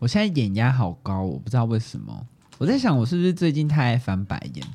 [0.00, 2.26] 我现在眼压好高，我不知道为什么。
[2.58, 4.66] 我在想，我是不是最近太爱翻白眼？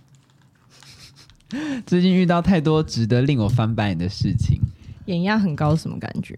[1.86, 4.60] 最近遇到太多值得令我翻白眼的事情。
[5.08, 6.34] 眼压很高，什么感觉？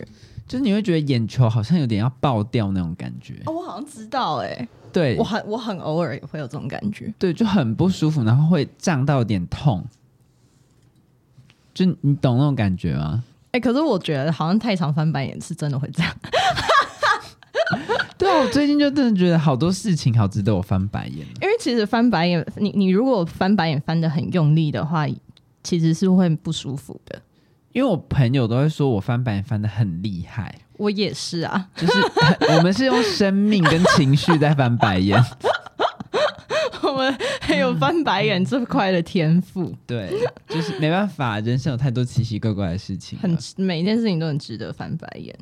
[0.47, 3.41] 就是你会觉得眼球好像有点要爆掉那种感觉。
[3.45, 4.67] 哦，我好像知道哎、欸。
[4.93, 7.13] 对，我很我很偶尔也会有这种感觉。
[7.19, 9.85] 对，就很不舒服，然后会胀到有点痛。
[11.73, 13.23] 就你懂那种感觉吗？
[13.51, 16.15] 哎、欸，可是我觉得好像太常翻白眼是真的会这样。
[18.39, 21.25] 我最近就真的觉得好多事情好值得我翻白眼。
[21.41, 25.07] 因为其实翻白眼，你你如果翻白眼翻的很用力的话，
[25.63, 27.21] 其实是会不舒服的。
[27.73, 31.93] 因为我朋友都会说我翻白眼翻的很厉害，我也是啊， 就是
[32.57, 35.21] 我们是用生命跟情绪在翻白眼，
[36.81, 39.71] 我们还有翻白眼这块的天赋。
[39.85, 40.09] 对，
[40.49, 45.37] 就是没办法，人生有太多奇奇怪怪的事情，很每一件事情都很值得翻白眼。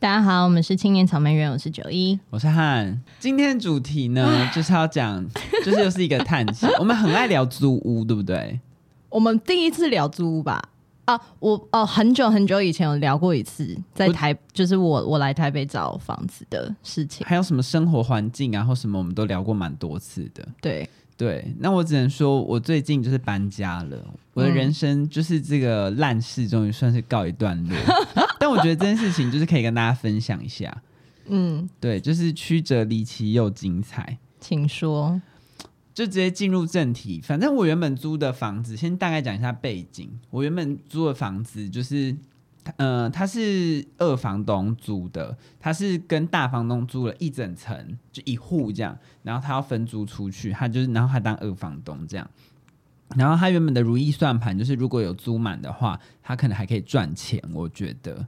[0.00, 2.98] 大家好，我们是青年草莓园，我是九一，我是汉。
[3.18, 5.22] 今天的主题呢，就是要讲，
[5.62, 6.66] 就是又是一个探险。
[6.78, 8.58] 我们很爱聊租屋，对不对？
[9.10, 10.70] 我们第一次聊租屋吧？
[11.04, 20.48] 啊，我哦，很久很久以前有聊过一次，在台，就是我我来台北找房子的事情，还有什么生活环境啊，或什么，我们都聊过蛮多次的。
[20.62, 23.98] 对对，那我只能说，我最近就是搬家了，
[24.32, 27.76] 我的人生就是这个烂事，终于算是告一段落。
[28.50, 30.82] 但我觉得这件事情就是可以跟大家分享一下，
[31.26, 35.20] 嗯，对，就是曲折离奇又精彩，请说，
[35.94, 37.20] 就直接进入正题。
[37.20, 40.10] 反正我原本租的房子，先大概讲一下背景。
[40.30, 42.16] 我原本租的房子就是，
[42.76, 52.28] 呃，他是二房东租的，他是跟大房东租了一整层，就一户这样，然后他要分租出去，他就是，然后他当二房东这样。
[53.16, 57.42] 然后他原本的如意算盘就是，如果有租满的话，他可能还可以赚钱。
[57.52, 58.26] 我觉得，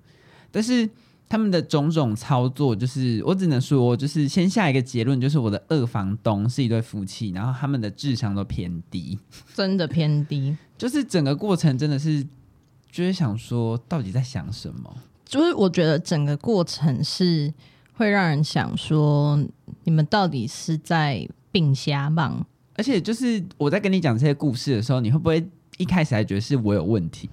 [0.51, 0.89] 但是
[1.29, 9.19] 他们的种种操作，就是我只能说，就是先下一个结论，就是我的二房东是一对夫妻，然后他们的智商都偏低，
[9.55, 10.57] 真的偏低。
[10.77, 12.23] 就是整个过程真的是，
[12.91, 14.95] 就是想说，到底在想什么？
[15.25, 17.55] 就是我觉得整个过程是
[17.95, 19.43] 会让人想说，
[19.85, 22.45] 你们到底是在病瞎忙？
[22.83, 25.41] 而且就是我在跟你讲这些故事的时候，你会不会
[25.77, 27.31] 一开始还觉得是我有问题？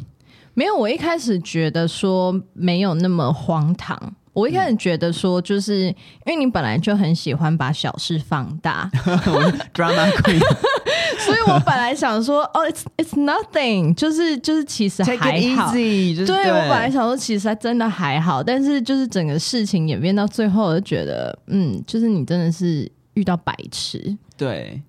[0.54, 4.14] 没有，我一开始觉得说没有那么荒唐。
[4.32, 5.96] 我一开始觉得说，就是、嗯、
[6.28, 8.88] 因为你本来就很喜欢把小事放大，
[9.74, 10.40] drama queen，
[11.26, 15.26] 所以我本来想说，哦，it's it's nothing，就是就是其实还好。
[15.26, 24.16] Take it easy, 就是、对，我本来想说，其实还真的还好，但是就是整个事情演变到最后，我就觉得，嗯，就是你真的是遇到白痴。
[24.38, 24.80] 对。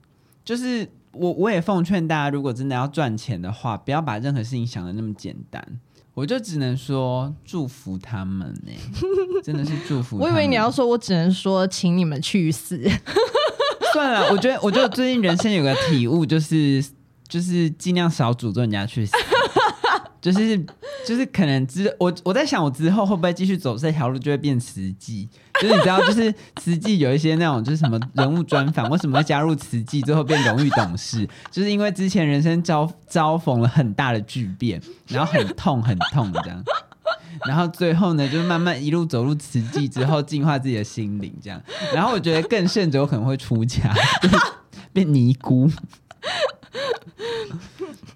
[0.45, 5.65] 就是我，我也奉劝大家，如果真的要赚钱的话，不要把任何事情想的那么简单。
[6.13, 8.79] 我就只能说祝福他们呢、欸，
[9.43, 10.19] 真的是祝福。
[10.19, 12.79] 我以为你要说，我只能说，请你们去死。
[13.95, 16.85] 算了，我觉得，我觉得最近人生有个体悟，就是
[17.27, 19.13] 就是尽量少诅咒人家去死。
[20.21, 20.59] 就是
[21.07, 25.29] 就是可能之我我在想我之后会不会继续走这条路就会变慈济，
[25.61, 36.63] 就是你知道就是慈济有一些那种就是什么人物专访，为什么会加入慈济最后变荣誉董事，就是因为之前人生遭遭逢了很大的巨变，然后很痛很痛这样，
[37.47, 41.59] 然后最后呢就是慢慢一路走入慈济之后净化自己的心灵这样，
[41.95, 43.95] 然后我觉得更甚者我可能会出家，
[44.93, 45.71] 变尼姑。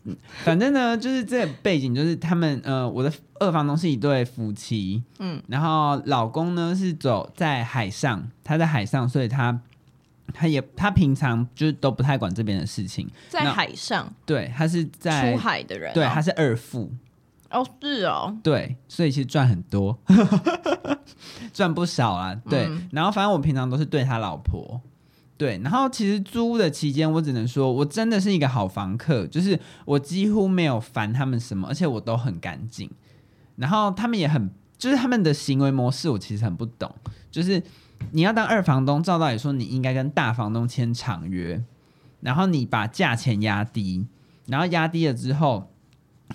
[0.44, 9.58] 反正呢，就是这个背景，就是他们呃，我的二房东是一对夫妻，嗯，然后老公呢是走在海上，他在海上，所以他
[10.32, 16.92] 他也他平常就是都不太管这边的事情，在海上，对，他是在出海的人，哦，对，他是二副，
[17.50, 19.98] 哦，是哦，对，所以其实赚很多，
[21.52, 24.80] 赚不少啊，对，嗯，然后反正我平常都是对他老婆。
[25.36, 32.88] 对，然后其实租的期间，我只能说，我真的是一个好房客，就是我几乎没有烦他们什么，而且我都很干净。
[33.56, 34.48] 然后他们也很，
[34.78, 36.94] 就是他们的行为模式，我其实很不懂。
[37.32, 37.60] 就是
[38.12, 41.60] 你要当二房东，照道理说你应该跟大房东签长约，
[42.20, 44.06] 然后你把价钱压低，
[44.46, 45.72] 然后压低了之后，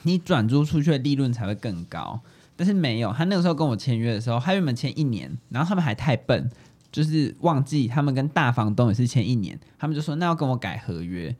[0.03, 2.19] 你转租出去的利润才会更高。
[2.57, 6.51] 但是没有，他那个时候跟我签约的时候，他原本签一年，然后他们还太笨。
[6.91, 11.35] 就是忘记他们跟大房东也是签一年，他们就说那要跟我改合约，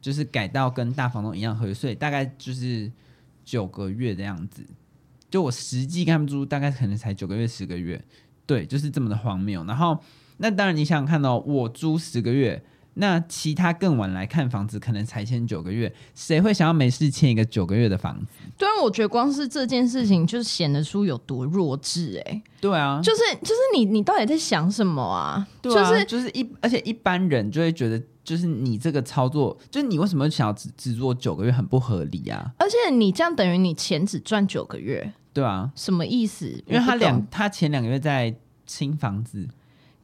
[0.00, 2.90] 就是改到跟大房东一样合约，所以大概就是
[3.44, 4.64] 九个月的样子。
[5.30, 8.04] 就我实际跟他们租，大概可能才九个月、十个月，
[8.44, 9.64] 对，就是这么的荒谬。
[9.64, 9.98] 然后
[10.36, 12.62] 那当然你想想看哦，我租十个月，
[12.94, 18.26] 那其他更晚来看房子，可能才签九个月，谁会想要没事签一个九个月的房子？
[18.58, 22.42] 对啊，我觉得光是这件事情就显得出有多弱智哎、欸。
[22.60, 25.46] 对啊，就是就是你你到底在想什么啊？
[25.62, 32.52] 对啊，就是就是一，而且一般人就会觉得，就是你这个操作，就是你为什么想要只只做九个月，很不合理啊？
[32.58, 36.62] 而且你这样等于你钱只赚九个月，对啊，什么意思？
[36.66, 38.34] 因为他两他前两个月在
[38.66, 39.48] 清房子。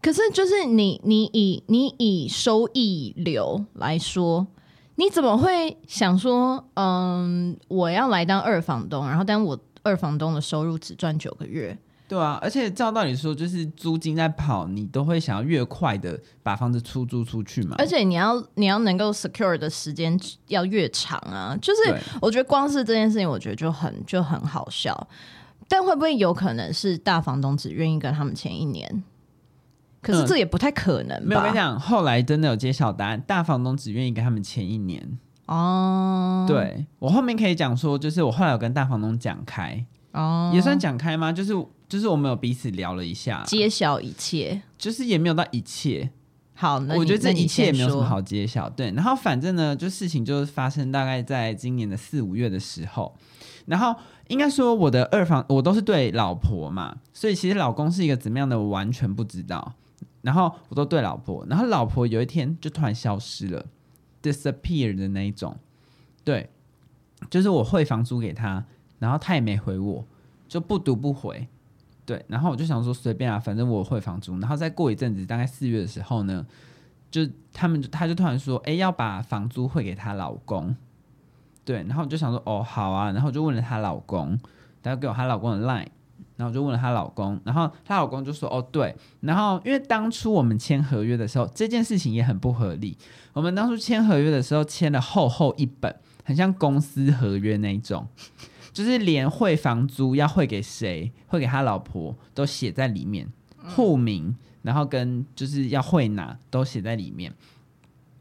[0.00, 4.46] 可是，就是你，你以你以收益流来说，
[4.94, 11.76] 你怎么会想说，嗯，我要来当二房东，然后但我二房东的收入只赚九个月？
[12.08, 17.76] 对啊，而且照道理说，就是租金在跑，你都会想要越快的把房子出租出去嘛。
[17.78, 21.54] 而且你要你要能够 secure 的时间要越长啊。
[21.60, 25.08] 就是我觉得光是这件事情，我觉得就很就很好笑。
[25.68, 29.04] 但会不会有可能是大房东只愿意跟他们签一年？
[30.00, 31.24] 可是这也不太可能吧。
[31.24, 35.18] 嗯、没有，我跟你讲，后来真的有揭晓答案，大房东只愿意给他们签一年。
[35.46, 41.32] 哦，对，我后面可以讲说，就是我后来有跟大房东讲开，哦，也算讲开吗？
[41.32, 41.52] 就是
[41.88, 46.10] 就是我们有彼此聊了一下，揭晓一切，就是也没有到一切。
[46.52, 48.68] 好，那我觉得这一切也没有什么好揭晓。
[48.68, 53.16] 对，然后反正呢，就事情就是发生大概在今年的四五月的时候，
[53.64, 53.94] 然后
[54.26, 59.72] 应该说我的二房我都是对老婆嘛，所以其实老公是一个怎么样的，我完全不知道。
[60.22, 63.66] 然后我都对老婆，然后老婆有一天就突然消失了
[64.22, 65.56] ，disappear 的那一种，
[66.24, 66.50] 对，
[67.30, 68.64] 就是我汇房租给他，
[68.98, 70.04] 然后他也没回我，
[70.48, 71.46] 就不读不回，
[72.04, 76.44] 对，然后我就想说随便啊，反正我汇房租，然后再过一阵子，大概四月的时候呢，
[77.10, 80.74] 就他们他就突然说，哎，要把房租汇给她老公，
[81.64, 84.38] 对，然后我就想说，哦，好啊，然后就问了她老公，
[84.82, 85.86] 他就给我她老公的 line。
[86.38, 92.96] 然后我就问了她老公，然后她老公就说：“哦，对。”然后因为当初我们签合约的时候，这件事情也很不合理。
[93.32, 95.93] 我们当初签合约的时候，签了厚厚一本，
[96.25, 98.06] 很像公司合约那一种，
[98.73, 103.29] 就是连汇房租要汇给谁，汇给他老婆都写在里面，
[103.75, 107.35] 户名，然后跟就是要汇哪都写在里面。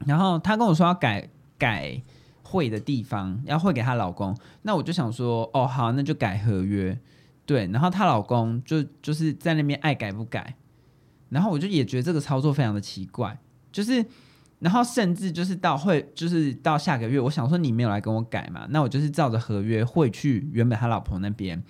[0.05, 2.01] 然后他跟我说要改改
[2.41, 4.35] 汇的地方，要汇给她老公。
[4.61, 6.97] 那我就想说：“哦，好，那就改合约。”
[7.47, 10.53] 对，然后她老公就就是在那边爱改不改，
[11.29, 13.39] 然后我就也觉得这个操作非常的奇怪，
[13.71, 14.05] 就是，
[14.59, 21.63] 然后甚至就是到会就是到下个月，我想说你没有来跟我改嘛，那我就是照着合约会去原本他老婆那边，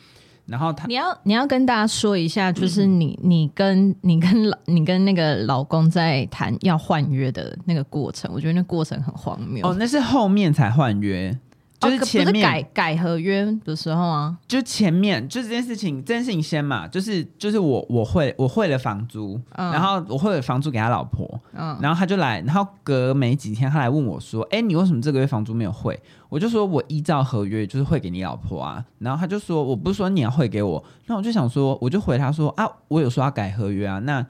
[0.48, 11.38] 然后他你要你要跟大家说一下，就是你、嗯、你跟你跟老你跟那个老公在谈要换约的那个过程，我觉得那过程很荒谬哦，那是后面才换约。
[11.80, 26.00] 就是前面、哦、改改合约的时候啊，就前面就这件事情，这件事情先嘛，就是就是我我会我会了房租，嗯、然后我汇了房租给他老婆，嗯，然后他就来，然后隔没几天他来问我说，哎，你为什么这个月房租没有汇？
[26.30, 34.26] 我就说我依照合约就是汇给你老婆啊，然后他就说我不是说你要汇给我，那我就想说，我就回他说啊，我有说要改合约啊，那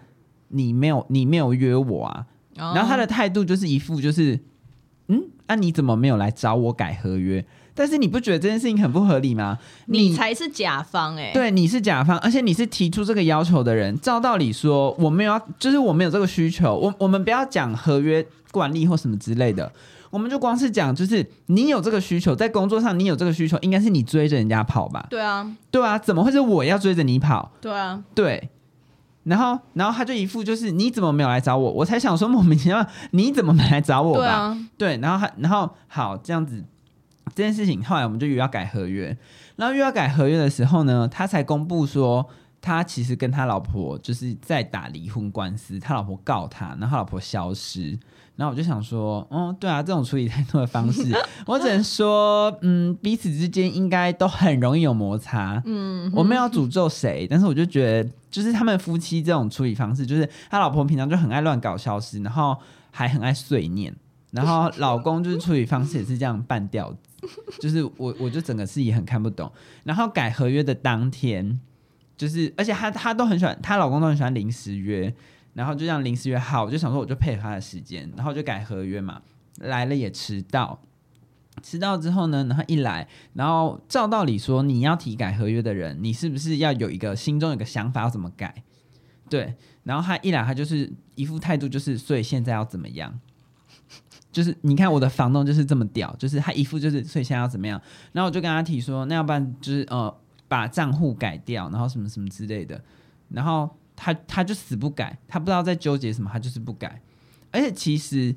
[0.49, 2.25] 你没有你没有约我啊，
[2.57, 4.37] 哦、然后他的态度就是一副就是。
[5.07, 7.45] 嗯，那、啊、你怎么没有来找我改合约？
[7.73, 9.59] 但是你不觉得这件事情很不合理吗？
[9.85, 13.95] 你，你才是甲方哎、欸，对，你是甲方，而且你是提出这个要求的人。
[13.99, 16.75] 照道理说，我没有要，就是我没有这个需求。
[16.75, 19.71] 我我们不要讲合约惯例或什么之类的，
[20.09, 25.05] 我们就光是讲，就是你有这个需求，在工作上你有这个需求，应该是你追着人家跑吧？
[25.07, 27.51] 对啊，对啊，怎么会是我要追着你跑？
[27.61, 28.49] 对啊，对。
[29.27, 31.71] 然后，然后他就一副就是你怎么没有来找我？
[31.71, 34.19] 我才想说莫名其妙，你怎么没来找我吧？
[34.19, 34.97] 对啊，对。
[34.97, 36.63] 然后他，然后好这样子，
[37.35, 39.15] 这件事情后来我们就又要改合约。
[39.57, 42.25] 然后又要改合约的时候呢，他才公布说
[42.61, 47.99] 他其实跟他老婆就是在打离婚官司，他老婆告他，然后他老婆消失。
[48.37, 51.11] 然后我就想说，哦，对啊，这种处理态度的方式，
[51.47, 55.59] 我只能说，嗯，彼此之间应该都很容易有摩擦。
[55.65, 62.55] 嗯，我没有诅咒谁，但是我就觉得，就是他们夫妻这种处理方式，就是他老婆平常就很爱乱搞消失，然后
[62.91, 63.91] 还很爱碎念，
[64.29, 66.99] 然后老公就是处理方式也是这样半吊子，
[67.59, 69.51] 就是我我就整个是也很看不懂。
[69.83, 71.59] 然后改合约的当天，
[72.15, 75.11] 就是而且他他都很喜欢，她老公都很喜欢临时约。
[75.55, 79.19] 然后就这样临时约好，我就想说我就配合他的时间，然后就改合约嘛。
[79.61, 80.79] 来了也迟到，
[81.61, 88.63] 迟到之后呢，然后一来，然后照道理说你要提改合约的人，你是不是要有一个心中有个想法要怎么改？
[89.29, 93.19] 对，然后他一来，他就是一副态度就是，所以现在要怎么样？
[94.31, 97.81] 就是你看我的房东就是这么屌，就是他一副就是，所以现在要怎么样？
[98.11, 100.15] 然后我就跟他提说，那要不然就是呃
[100.47, 102.81] 把账户改掉，然后什么什么之类的，
[103.29, 103.69] 然后。
[103.99, 107.01] 他他就死不改，他不知道在纠结什么，他就是不改。
[107.49, 108.35] 而且其实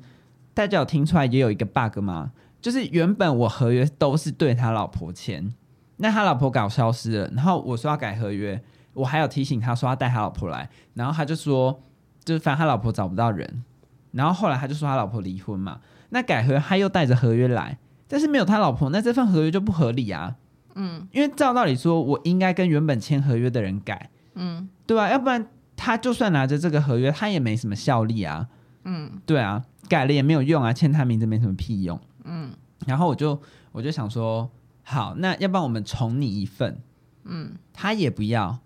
[0.55, 2.31] 大家有听出来也有一个 bug 吗？
[2.61, 5.51] 就是原本我合约都是对他老婆签，
[5.97, 8.61] 那他老婆搞消失了，然后我说要改合约，
[8.93, 11.81] 我还有提醒他说要带他老婆来，然后他就说
[12.23, 13.63] 就是反正他老婆找不到人，
[14.11, 20.35] 然后后来他就说他老婆离婚嘛，那改合约他又带着合约来，但是没有他老婆，那这份合约就不合理啊，
[20.75, 25.09] 嗯，因为照道理说我应该跟原本签合约的人改，嗯，对吧？
[25.09, 28.47] 要不然他就算拿着这个合约，他也没什么效力啊，
[28.83, 31.99] 嗯，对啊，改了也没有用啊，签他名字没什么屁用。
[32.23, 32.51] 嗯，
[32.85, 33.39] 然后我就
[33.71, 34.49] 我就想说，
[34.83, 36.79] 好，那要不然我们重你一份，
[37.23, 38.59] 嗯，他也不要，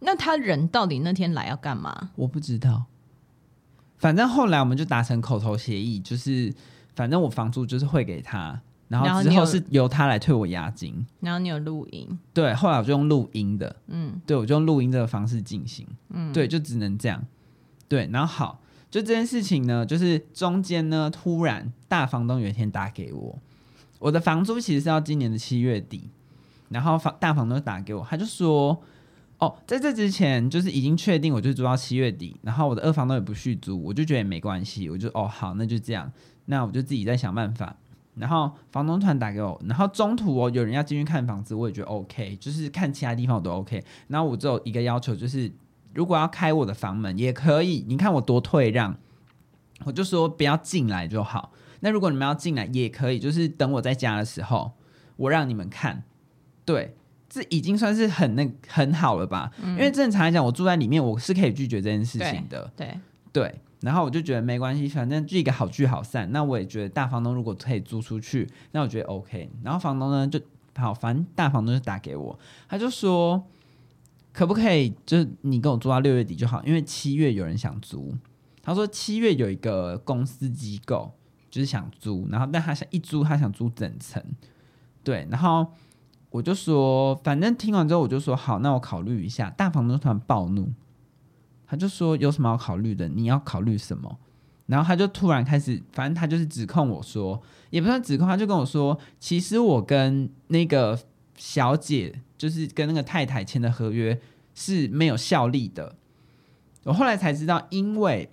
[0.00, 2.10] 那他人到底那天来要干嘛？
[2.16, 2.84] 我不知道，
[3.98, 6.52] 反正后来我们就达成口头协议，就是
[6.94, 17.24] 反正我房租就是汇给他，然后之后是由他来退我押金，然后你有录音，对，后来我就用录音的，嗯，对，我就用录音这个方式进行，嗯，对，就只能这样，
[17.88, 18.60] 对，然后好。
[18.90, 23.38] 就这件事情呢，就是中间呢，突然大房东有一天打给我，
[24.00, 26.10] 我的房租其实是要今年的七月底，
[26.70, 28.82] 然后房大房东打给我，他就说，
[29.38, 36.10] 哦，在这之前就是已经确定我就租到七月底，然后我的二房东也不续租，我就觉得也没关系，我就哦好，那就这样，
[36.46, 37.76] 那我就自己再想办法。
[38.16, 45.48] 然后房东突然打给我，然后中途哦有人要进去看房子，我也觉得 OK，就是看其他地方我都 OK，然后我只有一个要求就是。
[45.92, 48.96] 如果要开我的房门也可以，你看我多退让，
[49.84, 51.52] 我就说不要进来就好。
[51.80, 54.72] 那如果你们要进来也可以，就是等我在家的时候，
[55.16, 56.04] 我让你们看。
[56.64, 56.94] 对，
[57.28, 59.50] 这已经算是很那很好了吧？
[59.62, 62.70] 嗯、因为正常来讲，我住在里面，我是可以拒绝这件事情的。
[62.76, 62.86] 对
[63.32, 66.30] 对，对，然后我就觉得没关系，反正就一个好聚好散。
[66.30, 69.50] 那我也觉得大房东如果可以租出去，那我觉得 OK。
[69.64, 70.38] 然后房东呢就
[70.76, 73.42] 好，反正大房东就打给我，他就说。
[74.32, 74.94] 可不可以？
[75.04, 78.14] 就是你跟我租到六月底就好，因为七月有人想租。
[78.62, 81.10] 他说七月有一个公司机构
[81.50, 84.22] 就是想租，然后但他想一租，他想租整层。
[85.02, 85.66] 对，然后
[86.30, 89.50] 我就说，反正听完之后我就说好，那我考虑一下。
[89.50, 90.72] 大房东突然暴怒，
[91.66, 93.08] 他就说有什么要考虑的？
[93.08, 94.18] 你要考虑什么？
[94.66, 100.96] 然后他就突然开始，反正他就是指控我说，也不算指控，他就跟我说，其实我跟那个
[101.36, 102.20] 小姐。
[102.40, 104.18] 就是跟那个太太签的合约
[104.54, 105.94] 是没有效力的。
[106.84, 108.30] 我后来才知道，因为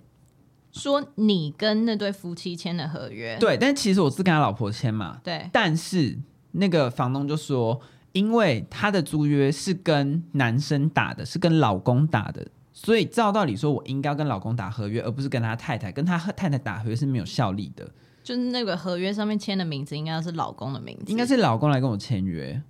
[0.72, 5.50] 说你跟那对夫妻签的合约，对，但其实我是跟他老婆签嘛，对。
[5.52, 6.18] 但是
[6.52, 7.78] 那个房东就说，
[8.12, 15.92] 因为他的租约是跟男生打的，是跟老公打的，所以照道理说，我应该要跟老公打合约，而不是跟他太太。
[15.92, 17.86] 跟他太太打合约是没有效力的。
[18.24, 22.62] 就是那个合约上面签的名字应该是老公的名字，应该是老公来跟我签约。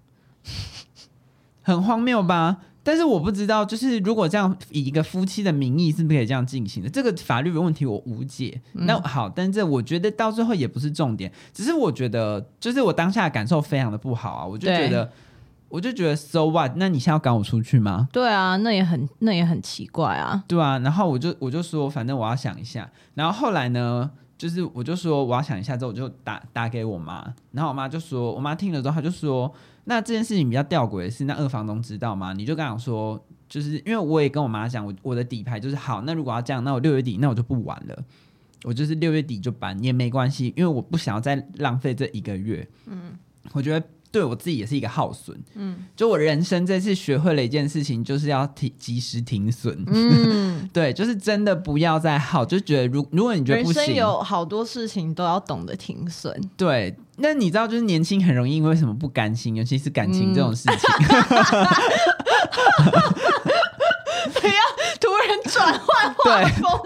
[1.68, 2.56] 很荒谬吧？
[2.82, 6.88] 但是我不知道，就是如果这样以一个夫妻的名义，是不是可以这样进行的？
[6.88, 8.58] 这个法律的问题我无解。
[8.72, 14.46] 嗯、那好，但是我觉得到最后也不是重点，只是我觉得，就是我当下的感受非常的不好啊！
[14.46, 15.10] 我就觉得，
[15.68, 16.72] 我就觉得，so what？
[16.76, 18.08] 那你现在要赶我出去吗？
[18.10, 20.42] 对啊，那也很，那也很奇怪啊。
[20.48, 22.90] 对啊，然后我就我就说，反正我要想一下。
[23.12, 29.52] 然后后来呢，就是我就说我要想一下之后，我就打打给我妈，然后我妈就说，我妈听了之后，她就说。
[29.88, 32.34] 那这件事情比较吊诡的是，那二房东知道吗？
[32.34, 33.18] 你就跟他说，
[33.48, 36.02] 就是因为我也跟我妈讲，我我的底牌就是好。
[36.02, 38.04] 那如果要这样，那我六月底，那我就不玩了。
[38.64, 42.68] 我就是六月底就搬也没关系，因为我不想要再浪费这一个月。
[42.84, 43.16] 嗯，
[43.52, 45.38] 我觉得对我自己也是一个耗损。
[45.54, 49.84] 嗯，就我人生这次学会了一件事情，就是要停及时停损。
[49.86, 56.40] 嗯， 对，就是真的不要再耗，就觉得如如果你觉得不行，人生有好多事情都要懂得停损。
[56.56, 56.96] 对。
[57.20, 60.78] 那你知道，就是年轻很容易因为什么不甘心，尤其是感情这种事情，
[64.34, 64.62] 不要
[65.00, 66.80] 突然转换画风，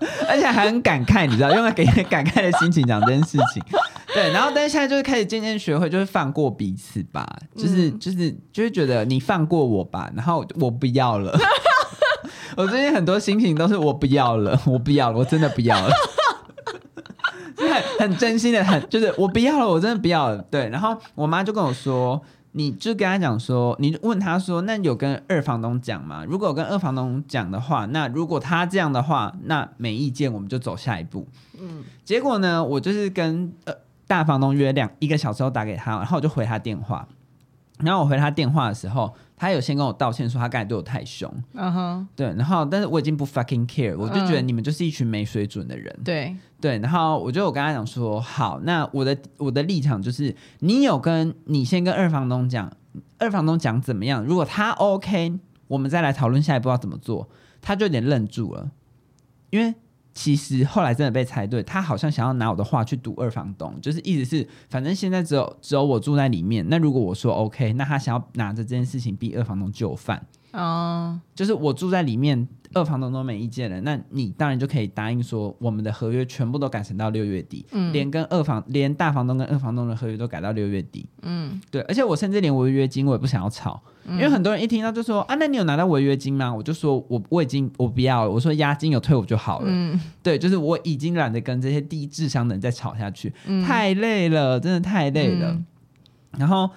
[0.28, 3.62] 而且还很感慨，你知道，用了给你感慨的心情讲这件事情。
[4.14, 7.26] 对，然后但是现在就是开始渐渐学会，就是放过彼此吧，
[7.56, 11.36] 就是就是就是觉得你放过我吧，然后我不要了。
[12.56, 15.92] 我最近很多心情都是我不要了，我不要了，我真的不要了。
[17.58, 20.38] 很很真心的，很就是我不要了，我真的不要了。
[20.50, 22.20] 对，然后我妈就跟我说，
[22.58, 26.24] 你就跟他讲说，你问他说，那有跟二房东讲吗？
[26.24, 31.28] 如果有跟二房东讲的话，那如果他这样的话，那没意见，我们就走下一步。
[31.60, 33.74] 嗯，结果呢，我就是跟呃
[34.06, 37.06] 大房东约两一个小时后打给他，然后我就回他电话，
[37.80, 39.14] 然后我回他电话的时候。
[39.36, 41.30] 他有先跟我道歉，说他刚才对我太凶。
[41.52, 45.94] 嗯哼，对，然后但是我已经不 fucking care，我就觉得你们就是一群没水准的人。
[46.02, 52.72] 对对，然后我就我跟他讲说，好，那我的我的立场就是，你有跟你先跟二房东讲，
[53.18, 54.24] 二房东讲怎么样？
[54.24, 55.38] 如果他 OK，
[55.68, 57.28] 我们再来讨论下一步要怎么做。
[57.62, 58.70] 他就有点愣住了，
[59.50, 59.74] 因为
[60.16, 66.66] 其实后来真的被猜对，他好像想要拿我的话去堵二房东，就是意思是，反正现在只有只有我住在里面。
[66.70, 70.26] 那如果我说 OK，那他想要拿着这件事情逼二房东就范。
[70.56, 83.80] 哦，就是我住在里面，二房东都没意见了，那你当然就可以答应说，我们的合约全部都改成到六月底，嗯，连跟二房连大房东跟二房东的合约都改到六月底，嗯，对，而且我甚至连违约金我也不想要吵。
[84.08, 86.54] 因为很多人一听到就说啊，那你有拿到违约金吗？
[86.54, 89.66] 我就说我我已经我不要了，我说押金有退我就好了。
[89.68, 95.50] 嗯，对，就是我已经懒得跟这些低智商的人再吵下去，嗯、太累了，真的太累了。
[95.50, 95.66] 嗯、
[96.38, 96.70] 然后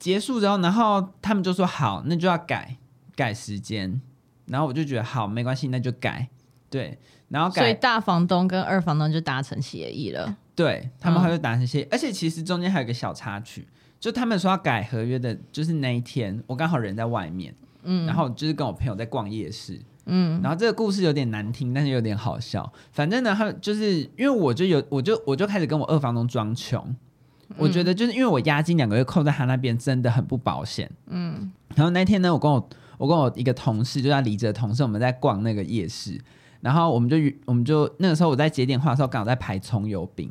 [0.00, 2.76] 结束之后，然后他们就说好，那就要改
[3.14, 4.00] 改时间。
[4.46, 6.26] 然后我就觉得好，没关系，那就改。
[6.68, 10.36] 对，然后改，所以大房东跟二房东就达成协议了。
[10.56, 13.68] 对，他们还会达成协议，嗯、而且其实中间还有一个小插曲。
[14.00, 22.72] 就他们说要改合约的，就是那一天，我刚好人在外面，嗯，然后就是跟我朋友在逛夜市，嗯，然后这个故事有点难听，但是有点好笑。
[22.92, 26.96] 反正呢，他就是因为我就有，我就我就开始跟我二房东装穷，嗯、
[27.56, 31.50] 我觉得就是因为我押金两个月扣在他那边真的很不保险，嗯。
[31.74, 36.20] 然后那天呢，我跟我我跟我一个同事，就在离职的同事，我们在逛那个夜市，
[36.60, 40.30] 然后我们就我们就那个时候我在接电话的时候，刚好在排葱油饼。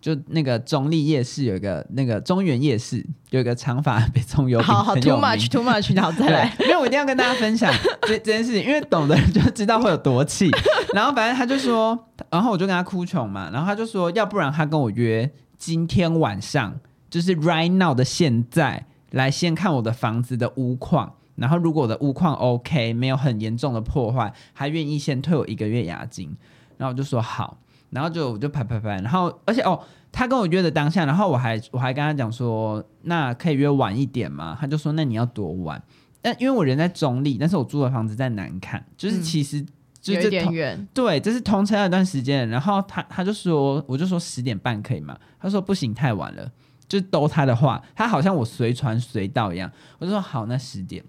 [0.00, 7.70] 就那个中立夜市有一个那个中原夜市有一个长发被葱油饼好好 too much too much，然后再来，因为我一定要跟大家分享
[8.04, 10.50] 这这件事情，因为懂的人就知道会有多气。
[10.94, 11.98] 然后反正他就说，
[12.30, 15.30] 然后我就跟他哭穷嘛，然后他就说，要不然他跟我约
[15.60, 26.34] 今天晚上，就是 right now 的现在来先看我的房子的屋况，然后如果我的屋况 OK，没有很严重的破坏，还愿意先退我一个月押金，
[26.78, 27.58] 然后我就说好。
[27.90, 29.78] 然后就我就拍拍拍，然后而且哦，
[30.12, 34.56] 他跟我约的当下，然后我还我还跟他讲说，那可以约晚一点吗？
[34.60, 35.82] 他就说，那你要多晚？
[36.22, 39.66] 但因为我人在中立，但是我租的房子在南崁，就是其实
[40.00, 42.48] 就是有点远，对，这是通车了一段时间。
[42.48, 45.18] 然后他他就说，我就说十点半可以吗？
[45.38, 46.50] 他说不行，太晚了。
[46.88, 49.70] 就兜他的话，他好像我随传随到一样。
[49.98, 51.04] 我就说好，那十点。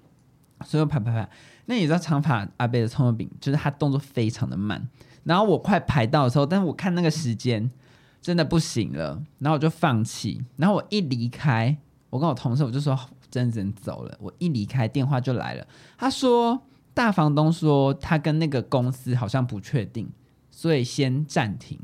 [0.64, 1.28] 所以我拍拍拍，
[1.66, 4.88] 那你知道长发阿贝的葱油饼，就是他动作非常的慢。
[5.24, 7.72] 然后我快排到的时候，但是我看那个时间
[8.22, 10.44] 真的不行了，然后我就放弃。
[10.58, 11.76] 然后我一离开，
[12.12, 12.96] 我跟我同事我就说
[13.32, 14.16] 真的只能走了。
[14.20, 15.66] 我一离开，电话就来了，
[15.98, 16.62] 他说
[16.94, 20.10] 大房东说他跟那个公司好像不确定，
[20.50, 21.80] 所以先暂停。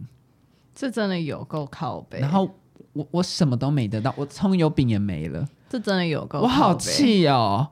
[0.74, 2.20] 这真的有够靠背。
[2.20, 2.50] 然后
[2.94, 5.48] 我我什么都没得到，我葱油饼也没了。
[5.70, 7.70] 这真的有够，我好气哦。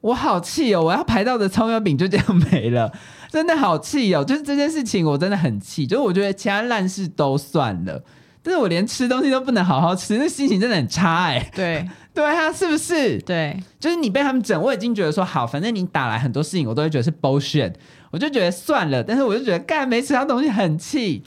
[0.00, 0.82] 我好气哦！
[0.84, 2.92] 我要排到的葱油饼就这样没了，
[3.32, 4.22] 真的好气哦！
[4.22, 8.00] 就是这件事情我真的很气，就是我觉得其他烂事都算了，
[8.40, 11.50] 但是我连吃东西都不能好好吃，那心情真的很差哎、欸。
[11.52, 13.16] 对对啊，是不是？
[13.20, 17.72] 对，就是你被他们整，我已经觉得说好，反正你打来很多事情，我都会觉得是 bullshit，
[18.10, 19.04] 我就觉得算了。
[19.04, 21.22] 但是我就觉得干没吃到东西很气。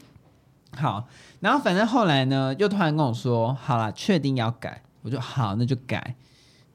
[0.75, 1.07] 好，
[1.39, 6.15] 然后反正后来呢，又突然跟我说，好啦，确定要改，我就好，那就改，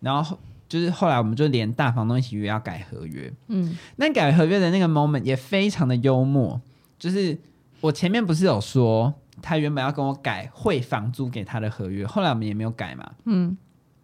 [0.01, 0.39] 然后。
[0.69, 6.61] 就是后来我们就连大房东一起约要改合约，嗯，那改合约的那个 moment 也非常的幽默。
[6.99, 7.39] 就是
[7.81, 13.57] 我前面不是有说他原本要跟我改汇房租给他的合约，后来我们也没有改嘛，嗯，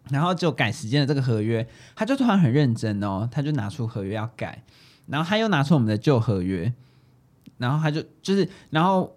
[0.09, 4.63] 然后就改时间的这个合约，他就突然很认真哦，他就拿出合约要改，
[5.07, 6.73] 然后他又拿出我们的旧合约，
[7.57, 9.15] 然后他就就是然后。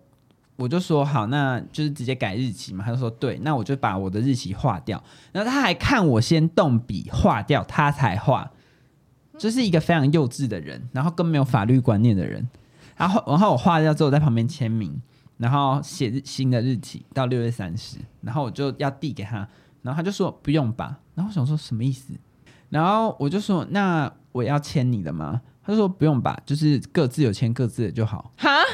[0.58, 2.82] 我就说好，那就是直接改日期嘛。
[2.82, 5.04] 他就说对，那我就把我的日期划掉。
[5.30, 8.50] 然后他还看我先动笔划掉，他才画，
[9.36, 12.48] 就是一个非常幼稚的人，然后更没有法律观念的人。
[12.96, 14.98] 然后，然后我划掉之后，在旁边签名，
[15.36, 17.98] 然后写新的日期到六月三十。
[18.22, 19.46] 然后我就要递给他，
[19.86, 20.98] 然后他就说不用吧。
[21.14, 22.12] 然后我想说什么意思？
[22.68, 25.40] 然后我就说那我要签你的吗？
[25.64, 28.32] 他就说不用吧，就是各自有签各自的就好。
[28.36, 28.58] 哈。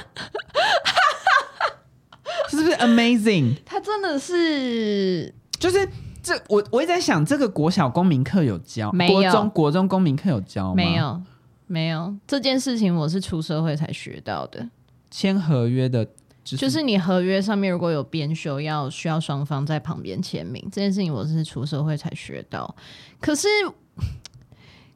[2.50, 3.54] 是不是 amazing？
[3.64, 5.88] 他真的是，就是
[6.22, 10.74] 这我我也在想，这个国小公民课有教，没有国中国中公民课有教吗？
[10.74, 11.22] 没有，
[11.66, 14.68] 没有这件事情，我是出社会才学到的。
[15.10, 16.06] 签合约的，
[16.44, 22.74] 就是，就是你合约上面如果有编修，要需要双方在旁边签名，这件事情我是出社会才学到。
[23.20, 23.48] 可是。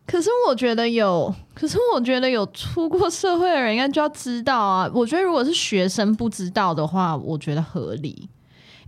[0.08, 4.88] 可是我觉得有，可是我觉得有出过社会的人应该就要知道啊。
[4.94, 8.30] 我觉得如果是学生不知道的话，我觉得合理，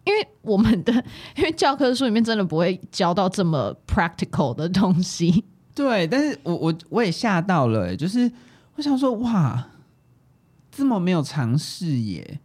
[0.04, 0.92] 因为我们的
[1.34, 5.44] 因为教科书里面真的不会教到这么 practical 的东西。
[5.74, 8.30] 对，但是我我我也吓到了，欸，就是
[8.76, 9.70] 我想说哇，
[10.70, 12.38] 这么没有常识耶。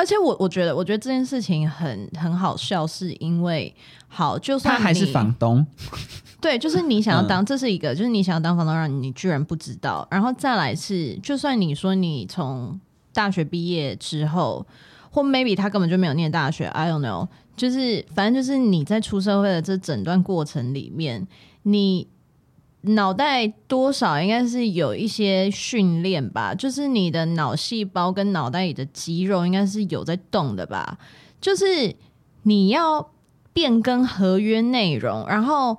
[0.00, 3.74] 而且我我觉得我觉得这件事情很很好笑，是因为
[4.08, 5.66] 好就算他还是房东。
[6.40, 10.08] 对，就是你想要当，嗯、这是一个，就是你想要当房东，让你居然不知道。
[10.10, 12.80] 然后再来是，就算你说你从
[13.12, 14.66] 大学毕业之后，
[15.10, 21.28] 或 maybe 他根本就没有念大学，I don't know，就是反正就是你在出社会的这整段过程里面，
[21.64, 22.08] 你
[22.82, 30.98] 脑袋多少应该是有一些训练吧，就是你的脑细胞跟脑袋里的肌肉应该是有在动的吧，
[31.40, 31.94] 就是
[32.44, 33.10] 你要
[33.52, 35.78] 变更合约内容，然后。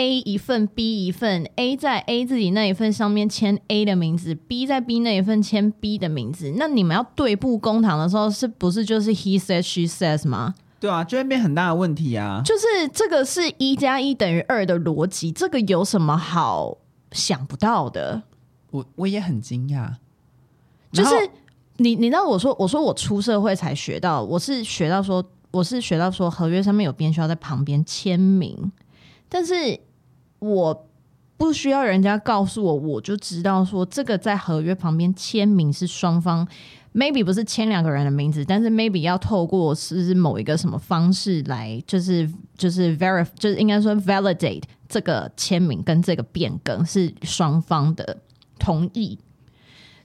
[0.00, 6.54] A 一份，B 一份，A 在 A 自己那一份上面签 A 的名字，B 在 B 那一份签 B 的名字。
[6.56, 10.54] 那你们要对簿公堂的时候，是不是就是 He says she says 吗？
[10.80, 12.42] 对啊，就会变很大的问题啊。
[12.44, 16.78] 就是这个是一加一等于二的逻辑，这个有什么好
[17.12, 18.22] 想不到的？
[18.70, 19.94] 我我也很惊讶。
[20.92, 21.30] 就是
[21.76, 28.70] 你你知道我说我说我出社会才学到，我是学到说我是学到说合约上面有编需要在旁边签名，
[29.28, 29.80] 但是。
[30.40, 30.86] 我
[31.36, 36.46] 不需要人家告诉我，我就知道说这个在合约旁边签名是双方
[36.98, 48.18] ，maybe 不是签两个人的名字，但是 maybe 要透过是某一个什么方式来，就是就是 verify，就是应该说 validate 这个签名跟这个变更是双方的
[48.58, 49.18] 同意，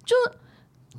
[0.06, 0.16] 就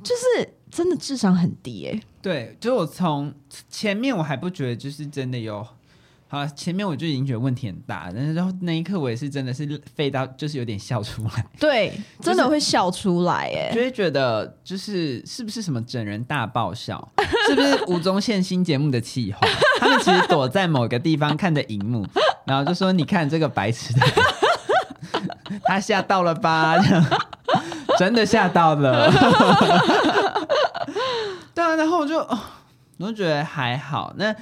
[0.03, 3.33] 就是真的智商很低诶、对，就我从
[3.69, 5.65] 前面我还不觉得就是真的有。
[6.27, 11.45] 好，前面我就已经觉得问题很大，但是然后那一刻我也是真的是废到，就是有点笑出来。
[11.59, 17.07] 对，真的会笑出来，哎，就会觉得就是是不是什么整人大爆笑，
[17.47, 19.39] 是不是吴宗宪新节目的气候？
[19.79, 22.03] 他们其实躲在某个地方看着荧幕，
[22.45, 24.01] 然后就说：“你看这个白痴的，
[25.65, 26.75] 他吓到了吧？
[27.99, 29.11] 真的吓到了。”
[31.53, 32.17] 对啊，然后我就
[32.97, 34.35] 我就觉得还好那。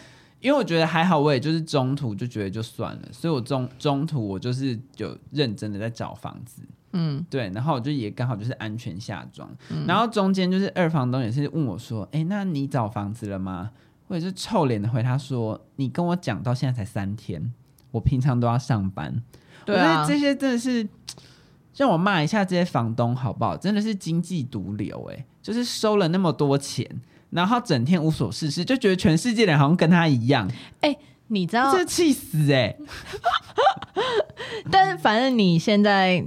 [0.44, 13.72] 因为我觉得还好，我也就是中途就觉得就算了，所以我中中途我就是有认真的在找房子，嗯，对，然后我就也刚好就是安全下装，嗯、然后中间就是二房东也是问我说，哎，那你找房子了吗？
[14.08, 17.54] 我也是臭脸的回他说，你跟我讲到现在才三天，
[17.92, 19.24] 我平常都要上班，
[19.64, 20.86] 对啊，我觉得这些真的是
[21.78, 23.56] 让我骂一下这些房东好不好？
[23.56, 26.86] 真的是经济毒瘤，哎，就是收了那么多钱。
[27.34, 30.48] 然后他整天无所事事，就觉得全世界的人好像跟他一样。
[30.82, 31.74] 哎、欸，你知道？
[31.74, 32.80] 这气死哎、欸！
[34.70, 36.24] 但是反正你现在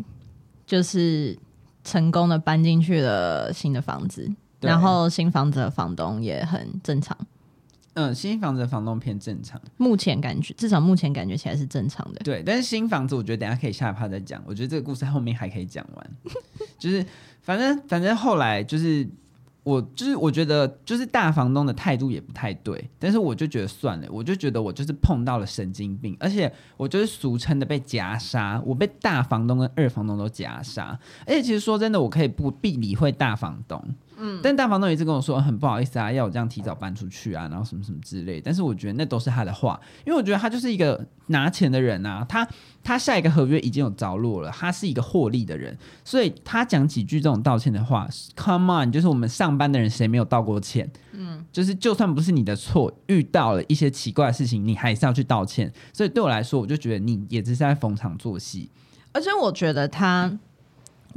[0.66, 1.38] 就是
[1.84, 4.28] 成功的搬进去了新的房子，
[4.60, 7.16] 然后新房子的房东也很正常。
[7.94, 12.20] 嗯，新房子的房东偏正常，目前感觉至少目前感觉起来是正常的。
[12.24, 14.42] 对，但是新房子我觉得等下可以下一趴再讲。
[14.44, 16.10] 我觉得这个故事后面还可以讲完。
[16.78, 17.06] 就是
[17.42, 19.08] 反正反正后来就是。
[19.66, 33.84] 我就是我觉得就是大房东的态度也不太对，但是我就觉得算了，我就觉得我就是碰到了神经病，而且我就是俗称的被夹杀，我被大房东跟二房东都夹杀，而且其实说真的，我可以不必理会大房东。
[34.18, 38.40] 嗯，但大房东一直跟我说很不好意思啊，要我这样提早搬出去啊，然后什么什么之类。
[38.40, 42.48] 但是我觉得那都是他的话，因为我觉得他就是一个拿钱的人啊，他
[42.82, 50.90] 他下一个合约已经有着落了，他是一个获利的人，所以他讲几句这种道歉的话，Come on，就是我们上班的人谁没有道过歉？
[51.12, 55.72] 嗯，就是就算不是你的错，遇到了一些奇怪的事情，你还是要去道歉。
[55.92, 58.70] 所以对我来说，我就觉得你也只是在逢场作戏，
[59.12, 60.38] 而且我觉得他。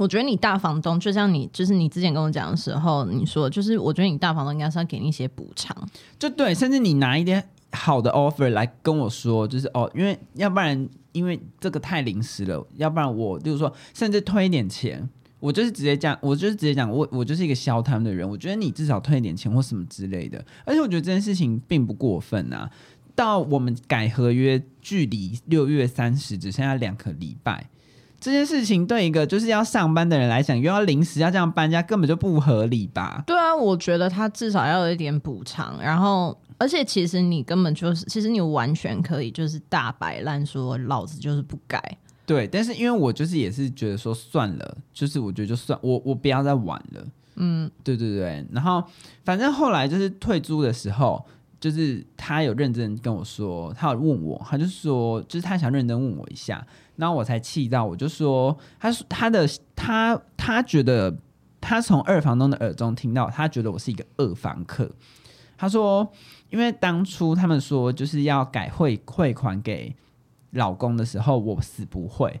[0.00, 5.76] 我觉得你大房东就像你，就是你之前跟我讲的时候，你说就是我觉得你大房东应该是要给你一些补偿，
[6.18, 15.06] 就对，甚至你拿一点好的 offer 来跟我说，就是哦，因为要不然因为这个太临时了，要不然我就是说甚至退一点钱，
[15.38, 22.70] 我就是直接讲，我就是直接讲，我我就是一个消摊的人，我觉得你至少退一点钱或什么之类的，而且我觉得这件事情并不过分啊。
[23.14, 27.68] 到我们改合约距离六月三十只剩下两个礼拜。
[28.20, 33.24] 这件事情对一个就是要上班的人来讲，又要临时要这样搬家，根本就不合理吧？
[33.26, 35.78] 对啊，我觉得他至少要有一点补偿。
[35.82, 41.82] 然后，而且其实你根本就是，其实你完全可以就是大摆烂说，老子就是不改。
[42.26, 47.04] 对，但是因为我就是也是觉得说算了，就是我觉得就算我我不要再玩了。
[47.36, 48.46] 嗯，对对对。
[48.52, 48.84] 然后
[49.24, 51.24] 反正后来就是退租的时候，
[51.58, 56.64] 就是他有认真跟我说，他有问我，他就说就是他想认真问我一下。
[57.00, 61.16] 然后我才气到，我就说，他说他的他他觉得
[61.58, 64.90] 他从二房东的耳中听到，他觉得我是一个二房客。
[65.56, 66.12] 他说，
[66.50, 69.96] 因为当初他们说就是要改汇汇款给
[70.50, 72.38] 老公的时候，我死不会。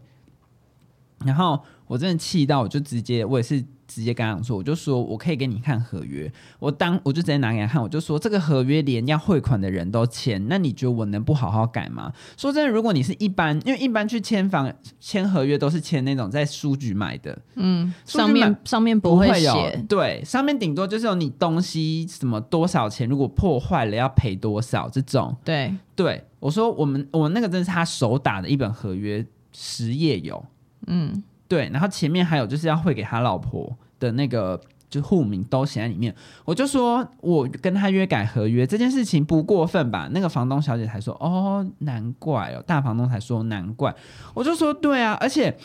[1.24, 12.12] 然后我真的气到，我就直接我也是直接跟他讲说，我就说我可以给你看合约，我当我就直接拿给他看，我就说这个合约连要汇款的人都签，那你觉得我能不好好改吗？
[12.36, 25.74] 说真的，如果你是一般，因为一般去签房签合约都是签那种在书局买的，嗯，上面上面不会写，对，上面顶多就是有你东西什么多少钱，如果破坏了要赔多少这种，对。
[25.96, 30.42] 对，我说我们我那个真是他手打的一本合约，十页有，
[30.86, 31.22] 嗯。
[31.50, 36.14] 对，然后前面还有就是要汇给他老婆的那个，就户名都写在里面。
[36.44, 40.08] 我就说，我跟他约改合约这件事情不过分吧？
[40.12, 43.92] 那个房东小姐才说，哦，难怪哦，大房东才说难怪。
[44.32, 45.58] 我就说，对啊，而且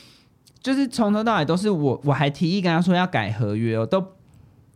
[0.60, 4.04] 就是从头到尾都是我，我还提议跟他说要改合约哦，都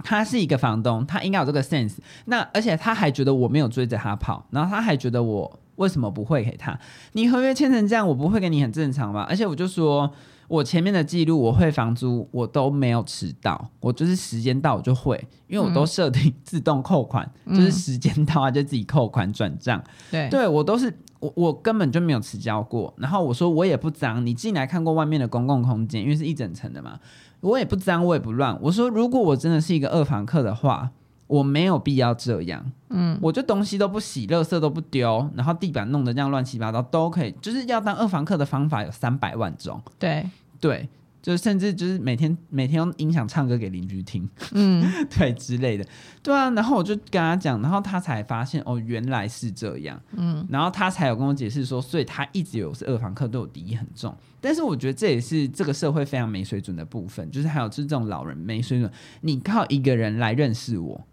[0.04, 1.98] 他是一个房东，他应该有这个 sense。
[2.26, 6.80] 那而且他还觉得我没有追着他跑，然后他还觉得我为什么不会给他？
[7.14, 9.26] 你合约签成这样，我不会给你很正常吧？
[9.28, 10.14] 而且我就说。
[10.50, 15.16] 我前面的记录，我汇房租，我都没有迟到，我就是时间到我就会，
[15.48, 19.82] 因为我都设定 自动扣款，嗯、就是时间到啊就自己扣款转账。
[20.10, 22.92] 对，对我都是我我根本就没有迟交过。
[22.98, 27.00] 然后我说我也不脏，你进来看过外面的公共空间，因为是一整层的嘛，
[27.42, 28.58] 我也不脏，我也不乱。
[28.60, 30.90] 我说如果我真的是一个二房客的话，
[31.30, 32.70] 我没有必要这样。
[32.90, 39.82] 嗯，我就东西都不洗，垃圾都不丢，然后地板弄得这样乱七八糟都可以，就是要当二房客的方法有三百万种。
[39.98, 40.30] 对。
[40.62, 40.90] 对，
[41.22, 44.86] 就甚至就是每天每天用音响唱歌给邻居听，嗯，
[45.18, 45.86] 对之类的，
[46.22, 61.08] 对啊，然后我就跟他讲，然后他才发现哦，原来是这样，嗯，然后他才有跟我解释说，所以他一直有是二房客对我敌意很重，但是我觉得这也是这个社会非常没水准的部分，就是还有就是这种老人没水准，你靠一个人来认识我，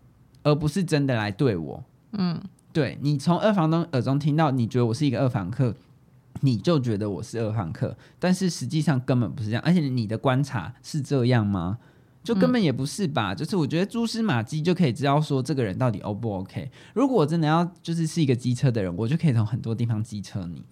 [0.47, 2.41] 而不是真的来对我，嗯，
[2.73, 5.75] 对，你从二房东耳中听到，你觉得我是一个二房客。
[6.43, 11.79] 你就觉得我是二房客，但是实际上根本不是这样，而且你的观察是这样吗？
[12.23, 13.33] 就根本也不是吧。
[13.33, 16.71] 嗯、就是我觉得蛛丝马迹就可以知道说这个人到底 O 不 OK。
[16.93, 20.63] 如果我真的要就是是一个机车的人，我就可以从很多地方机车你。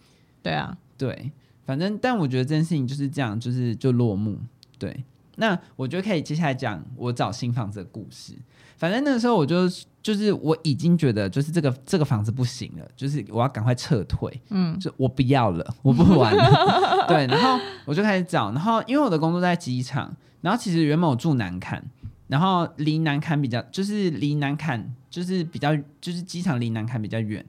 [0.42, 1.32] 对啊，对，
[1.64, 4.38] 反正但我觉得这件事情就是这样，就是就落幕。
[4.78, 5.02] 对，
[5.36, 8.34] 那我觉得可以接下来讲我找新房子的故事。
[8.76, 9.68] 反正那个时候我就
[10.02, 21.82] 就是我已经觉得就是这个这个房子不行了，就是我要赶快撤退，嗯，就我不要了，我不玩了，对，然后我就开始找，然后因为我的工作在机场，然后其实原本我住南坎，
[22.26, 27.42] 然后离南坎比较就是离南坎就是比较就是机场离南坎比较远，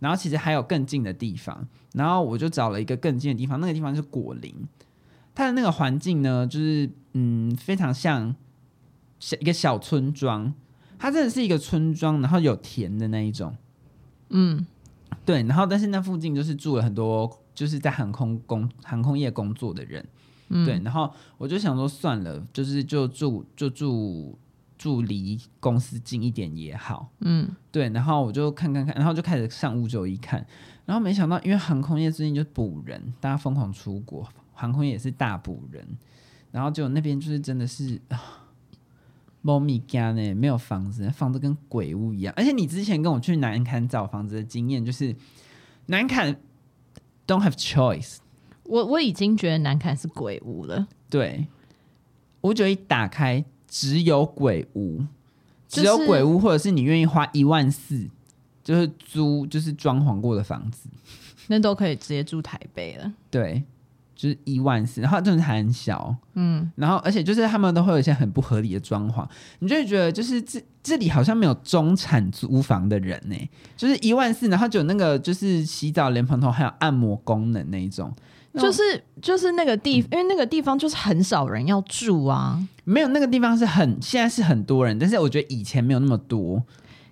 [0.00, 4.54] 然后其实还有更近的地方，然后我就找了一个更近的地方，那个地方是果林，
[5.34, 8.34] 它的那个环境呢，就是嗯非常像
[9.18, 10.52] 小一个小村庄。
[10.98, 13.52] 它真的是一个村庄，然后有田的那一种，
[14.28, 14.64] 嗯，
[15.26, 20.06] 对，然后但是那附近就是住了很多就是在航空工航空业工作的人，
[20.50, 24.38] 嗯，对，然后我就想说算了，就是就住就住
[24.78, 30.46] 住离公司近一点也好，嗯，对，然后我就看看看，然后就开始上五九一看，
[30.86, 35.84] 然后没想到因为航空业最近就补人，大家疯狂出国，航空业也是大补人，
[36.52, 38.00] 然后就那边就是真的是
[39.40, 42.32] 猫咪家呢，没有房子，房子跟鬼屋一样。
[42.36, 45.16] 而且你之前跟我去南坎找房子的经验，就是
[45.86, 46.36] 南坎
[47.26, 48.18] don't have choice。
[48.64, 50.86] 我我已经觉得南坎是鬼屋了。
[51.10, 51.48] 对，
[52.42, 55.02] 五九一打开只有鬼屋，
[55.66, 58.08] 只有鬼屋，或者是你愿意花一万四，
[58.62, 60.88] 就是租就是装潢过的房子，
[61.48, 63.12] 那都可以直接住台北了。
[63.30, 63.64] 对。
[64.22, 69.26] 就是一万四，然后真的还很小，嗯，然后而且就是他们都会有一些很不合理的装潢，
[69.58, 73.36] 你就会觉得就是这这里好像没有中产租房的人呢，
[73.76, 78.14] 就是一万四，然后就有那个就是洗澡莲蓬头还有按摩功能那一种，
[78.54, 78.80] 就是
[79.20, 86.62] 就是那个地，嗯，因为那个地方就是很少人要住啊，没有那个地方是很现在是很多人，但是我觉得以前没有那么多，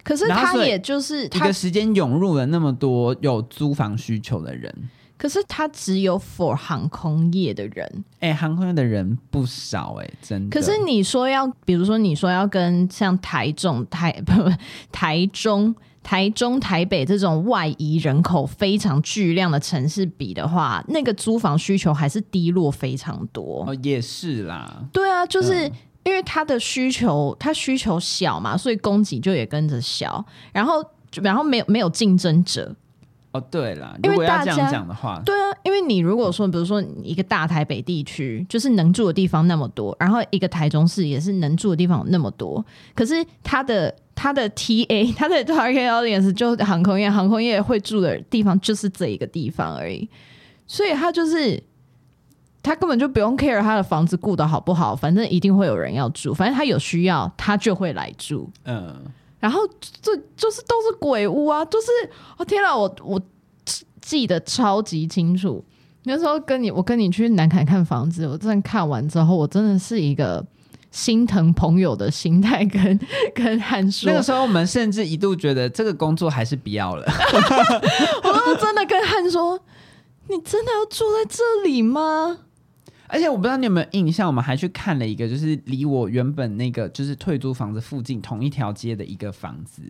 [0.04, 4.72] 可是他也就是他一个时间涌入了那么多有租房需求的人。
[5.20, 10.58] 可是它只有 for 航空业的人，哎、欸，航空业的人不少哎、欸，真的。
[10.58, 14.50] 可是你说要，比如说你说要跟像台中、台 不不
[14.90, 23.66] 台中、台中、台北这种外移人口非常巨量的城市比的话，那个租房需求还是低落非常多。
[23.68, 24.86] 哦，也是啦。
[24.90, 25.70] 对啊，就是
[26.02, 30.82] 因为它的需求，它需求小嘛，所以供给就也跟着小，然后
[31.20, 32.74] 然后没有没有竞争者。
[33.32, 42.64] 哦，对了，如果要这样讲的话，对啊，因为你如果说，比如说一个大台北地区，就是能住的地方那么多，然后一个台中市也是能住的地方那么多，
[42.94, 50.08] 可是它的它的 TA， 它的 target audience 就航空业，航空业会住的地方就是这一个地方而已，
[50.66, 51.62] 所以它就是
[52.62, 58.50] 他根本就不用 care 他的房子顾得好不好，反正一定会有人要住，反正他有需要他就会来住。
[58.64, 58.96] 嗯，
[59.40, 59.60] 然后
[60.00, 61.88] 这就是都是鬼屋啊，就是
[62.36, 63.20] 哦天啊，我我
[64.00, 65.64] 记得超级清楚，
[66.04, 70.44] 那时候跟你我跟你去南凯看房子，我真的看完之后，我真的是一个
[70.90, 73.00] 心疼朋友的心态跟
[73.34, 74.10] 跟汉说。
[74.10, 77.04] 那个时候我们甚至一度觉得这个工作还是不要了，
[78.24, 79.58] 我真的跟汉说，
[80.28, 82.38] 你真的要住在这里吗？
[83.10, 89.82] 而且我不知道你有没有印象，我们还去看了一个，就是离我原本那个就是退租房子附近同一条街的一个房子。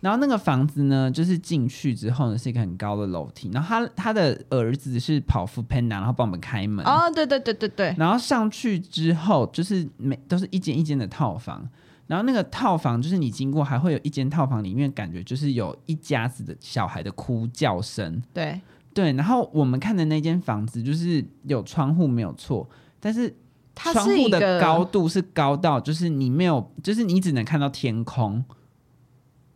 [0.00, 3.50] 然后那个房子呢，就是进去之后呢，是一个很高的楼梯。
[3.52, 6.84] 然后他他的儿子是跑 foodpanda，然后帮我们开门。
[6.84, 7.94] 哦，对对对对对。
[7.98, 11.66] 然后上去之后，就是每都是一间一间的套房。
[12.06, 18.22] 然后那个套房，就是你经过还会有一间套房里面，感觉就是有一家子的小孩的哭叫声。
[18.32, 18.60] 对。
[18.96, 22.66] 对，然后我们看的那间房子就是有窗户没有错，
[22.98, 23.36] 但是
[23.74, 28.42] 窗户的高度是高到就是你没有，就是你只能看到天空。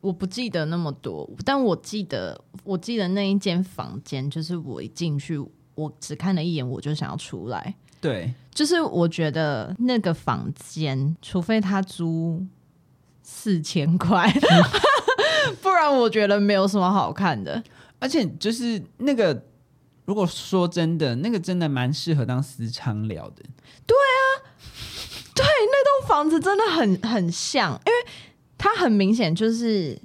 [0.03, 5.39] 我不记得那么多，但我记得我记得那一间房间，就是我一进去，
[5.75, 7.75] 我只看了一眼，我就想要出来。
[7.99, 12.47] 对，就是我觉得那个房间，除非他租
[13.23, 14.31] 四千块，
[15.63, 17.63] 不然我觉得没有什么好看的。
[18.01, 19.45] 而且就是那个，
[20.07, 23.45] 如果说真的，那个真的蛮适合当私娼聊的。
[23.87, 24.19] 对啊，
[25.35, 28.13] 对，那栋房子真的很很像，因为
[28.59, 29.97] 它很明显就是，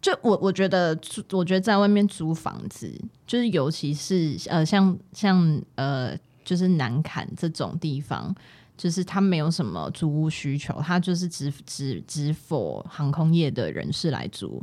[0.00, 0.98] 就我我觉得，
[1.32, 2.92] 我觉得在外面租房子，
[3.26, 8.34] 就是尤其是呃，像像呃，就是南坎这种地方，
[8.76, 14.62] 就是它没有什么租屋需求，它就是只只只找航空业的人士来租。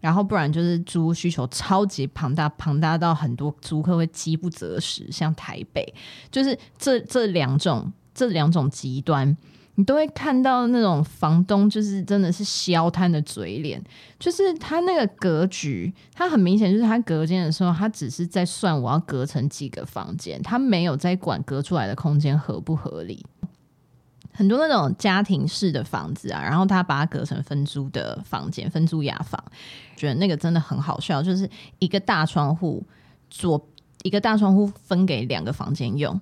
[0.00, 5.94] 然后不然就是租需求超级庞大，庞大到很多租客会饥不择食，像台北，
[6.30, 9.36] 就是这这两种这两种极端，
[9.74, 13.82] 你都会看到那种房东就是真的是消瘫的嘴脸，
[14.18, 23.24] 就是他那个格局，他很明显就是他隔间的时候，他只是在算我要隔成几个房间，他没有在管隔出来的空间合不合理。
[24.40, 29.38] 很多那种家庭式的房子啊，然后他把它隔成分租的房间，分租雅房，
[29.98, 31.46] 觉得那个真的很好笑，就是
[31.78, 32.82] 一个大窗户，
[33.28, 33.62] 左
[34.02, 36.18] 一个大窗户分给两个房间用。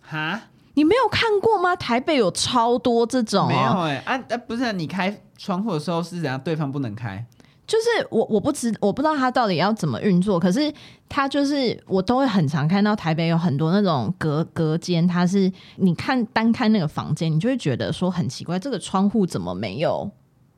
[0.00, 0.40] 哈，
[0.74, 1.76] 你没有看过吗？
[1.76, 6.40] 台北有超多这种、哦，没有哎、欸，啊啊，不是、你开窗户的时候是怎样？
[6.40, 7.24] 对方不能开。
[7.70, 10.74] 就是我我不知我不知道他到底要怎么运作，可是
[11.08, 20.10] 他就是我都会很常看到台北有很多那种隔隔间，它是你看单看那个房间，你就会觉得说很奇怪，这个窗户怎么没有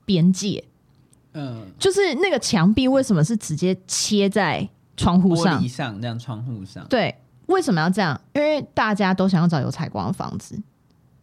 [0.07, 0.65] 边界？
[1.35, 5.61] 嗯，就是那个墙壁为什么是直接切在窗户上？
[5.61, 6.83] 玻璃上这样窗户上？
[6.89, 8.19] 对，为什么要这样？
[8.33, 10.59] 因为大家都想要找有采光的房子，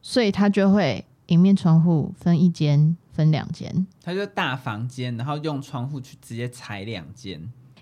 [0.03, 2.95] 所以他就会一面窗户分一间。
[3.19, 7.37] 分两间，它就大房间，然后用窗户去直接裁两间。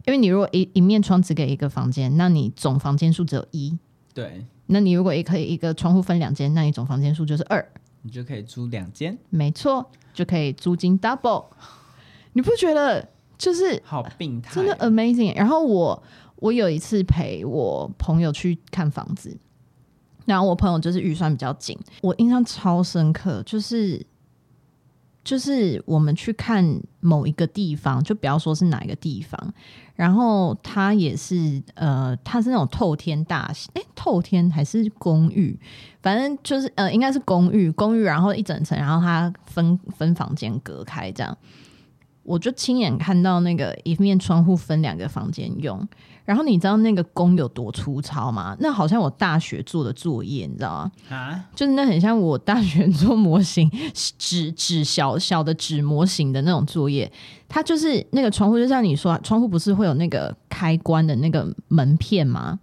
[0.08, 3.78] 因为你如果一一面窗只给一个房间，那你总房间数只有一。
[4.16, 7.64] 对，那你如果也可以一个窗户分两间，那你总房间数就是二，
[8.02, 9.16] 你就可以租两间。
[9.30, 11.46] 没错，就可以租金 double。
[12.34, 15.36] 你不觉得就是好病态，真的 amazing？
[15.36, 16.02] 然后我
[16.38, 19.38] 我有一次陪我朋友去看房子，
[20.26, 24.04] 然后我朋友就是预算比较紧，我印象超深刻，就是。
[25.28, 26.66] 就是我们去看
[27.02, 29.54] 某一个地方，就不要说是哪一个地方，
[29.94, 35.60] 然后它也是呃，它是那种透天大，诶，透天还是公寓，
[36.02, 41.38] 反正就是呃，应该是公寓，公寓，然后一整层，然后它分分房间隔开这样。
[42.24, 45.86] 我就亲眼看到那个一面窗户分两个房间用，
[46.28, 48.54] 然后你知道那个弓有多粗糙吗？
[48.60, 50.92] 那好像我大学做的作业，你知道吗？
[51.10, 53.72] 啊，就是那很像我大学做模型
[54.20, 57.10] 纸纸小小的纸模型的那种作业。
[57.48, 62.60] 它就是那个窗户，就像你说，窗户不是会有那个开关的那个门片吗？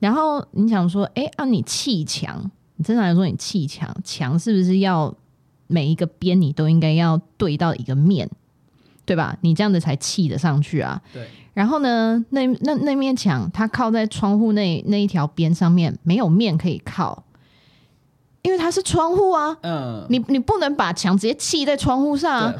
[0.00, 5.14] 然后你想说，哎，按、啊、你砌墙，你正常来说你砌墙，墙是不是要
[5.68, 8.28] 每一个边你都应该要对到一个面？
[9.06, 9.38] 对吧？
[9.40, 11.00] 你这样子才砌得上去啊。
[11.12, 11.28] 对。
[11.58, 17.24] 然后呢，那那那面墙，它靠在窗户那那一条边上面，没有面可以靠，
[18.42, 19.56] 因为它是窗户啊。
[19.62, 20.06] 嗯。
[20.08, 22.54] 你你不能把墙直接砌在窗户上啊。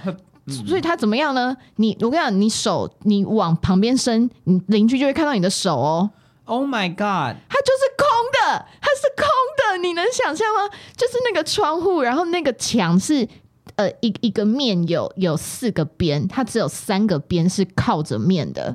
[0.46, 1.56] 嗯、所以它怎么样呢？
[1.76, 6.10] 你我跟你讲，你手你往旁边伸，你邻居就会看到你的手哦。
[6.46, 7.36] Oh my god！
[7.48, 10.68] 它就是空的，它是空的，你能想象吗？
[10.96, 13.28] 就是那个窗户，然后那个墙是。
[13.76, 18.74] 呃，一一个面有有四个边，它只有三个边是靠着面的，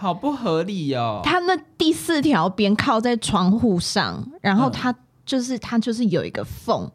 [0.00, 1.20] 好不合理哦。
[1.24, 4.94] 它那第四条边靠在窗户上，然后它
[5.26, 6.88] 就是它就是有一个缝，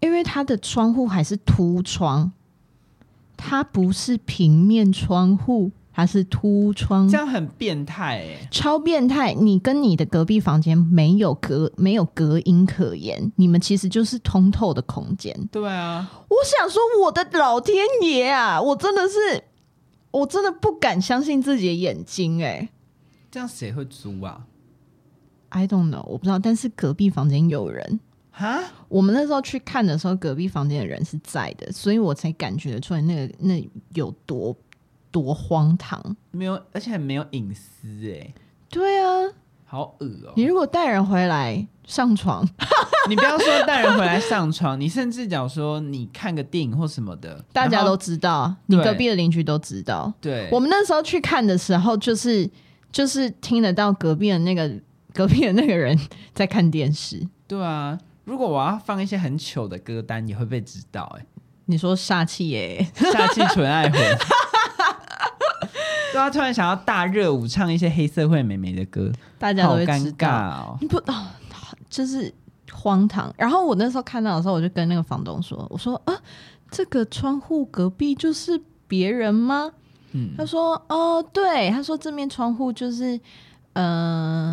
[0.00, 2.30] 因为它的窗户还是凸窗，
[3.38, 5.70] 它不是平面窗户。
[5.94, 9.34] 它是凸窗，这样很变态哎、欸，超变态！
[9.34, 15.38] 你跟你的隔壁房间没有隔没有隔音可言，你们其实就是通透的空间。
[15.52, 18.58] 对啊，我想说，我的老天爷啊！
[18.58, 19.44] 我真的是，
[20.12, 22.68] 我真的不敢相信自己的眼睛哎、欸！
[23.30, 24.46] 这样谁会租啊
[25.48, 26.38] ？I don't know，我不知道。
[26.38, 27.98] 但是隔壁房间有人
[28.30, 34.56] 哈，我们那时候去看的时候，隔壁房间的人是在的，所以我才感觉得出来那个那有多。
[35.10, 38.32] 多荒唐，没有，而且还没有隐私哎。
[38.70, 39.28] 对啊，
[39.72, 40.32] 好恶哦、喔！
[40.36, 42.46] 你如果带人回来上床，
[43.08, 50.12] 你不要说带人回来上床，你甚至讲说你看个电影或什么的，大家都知道，你隔壁的邻居都知道。
[50.20, 52.46] 对，我们那时候去看的时候，就是
[52.92, 54.70] 就是听得到隔壁的那个
[55.14, 55.98] 隔壁的那个人
[56.34, 57.26] 在看电视。
[57.48, 61.24] 对啊，如果我要放一些很糗的歌单，也会被知道哎。
[61.64, 63.98] 你说煞气耶， 煞气纯爱魂。
[66.12, 70.76] 对啊，突然想要大热舞，唱一些黑社会美眉的歌，大家都会尴尬哦。
[70.80, 71.26] 你不哦，
[71.88, 72.32] 就是
[72.70, 73.32] 荒唐。
[73.36, 76.14] 然后我那时候看到的时候，我就跟那个房东说：“我说啊，
[76.70, 79.72] 这个窗户隔壁就是别人吗？”
[80.12, 83.16] 嗯，他说：“哦，对。”他说：“这面窗户就是，
[83.72, 83.84] 嗯、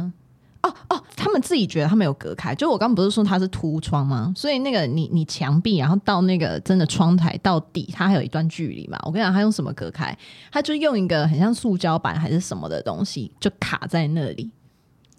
[0.02, 0.14] 呃。”
[0.62, 4.34] 哦哦，他们自己觉得他们有隔开，就我刚刚不是说它是凸窗吗？
[4.36, 9.00] 所以那个你你墙壁，然后到那个真的窗台到底，它还有一段距离嘛？
[9.04, 10.18] 我跟你讲，他用什么隔开？
[10.52, 14.52] 他就用一个很像塑胶板还是什么的东西，就卡在那里，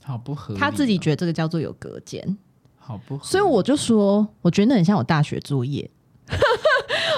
[0.03, 0.61] 好不合理。
[0.61, 2.37] 他自己觉得这个叫做有隔间，
[2.77, 3.27] 好不合理。
[3.27, 5.91] 所以我就说，我觉得那很像我大学作业。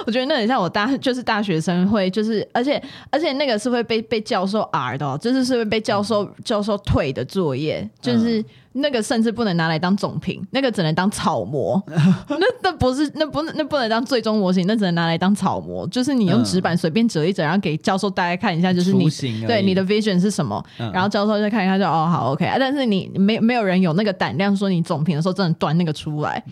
[0.07, 19.09] 我觉得那很像我大，就是大学生会，就是而且而且那个是会被被教授 R 的，就是是会被教授教授退的作业，就是那个甚至不能拿来当总评，那个只能当草模， 那那不是那不那不能当最终模型，那只能拿来当草模，就是你用纸板随便折一折，然后给教授大家看一下，就是你
[19.47, 26.43] 对你的 vision 是什么，然后教授再看一下就哦好 OK 啊，但是你没没有人有那个胆量说你总评的时候真的端那个出来。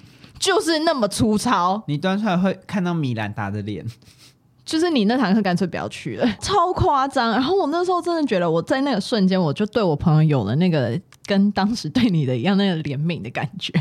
[0.40, 3.86] 就是那么粗糙，你端出来会看到米兰达的脸。
[4.64, 7.32] 就是你那堂课干脆不要去了， 超夸张。
[7.32, 13.72] 然后我那时候真的觉得，我在那个瞬间，我就对我朋友有了那个跟当时对你的一样那个怜悯的感觉。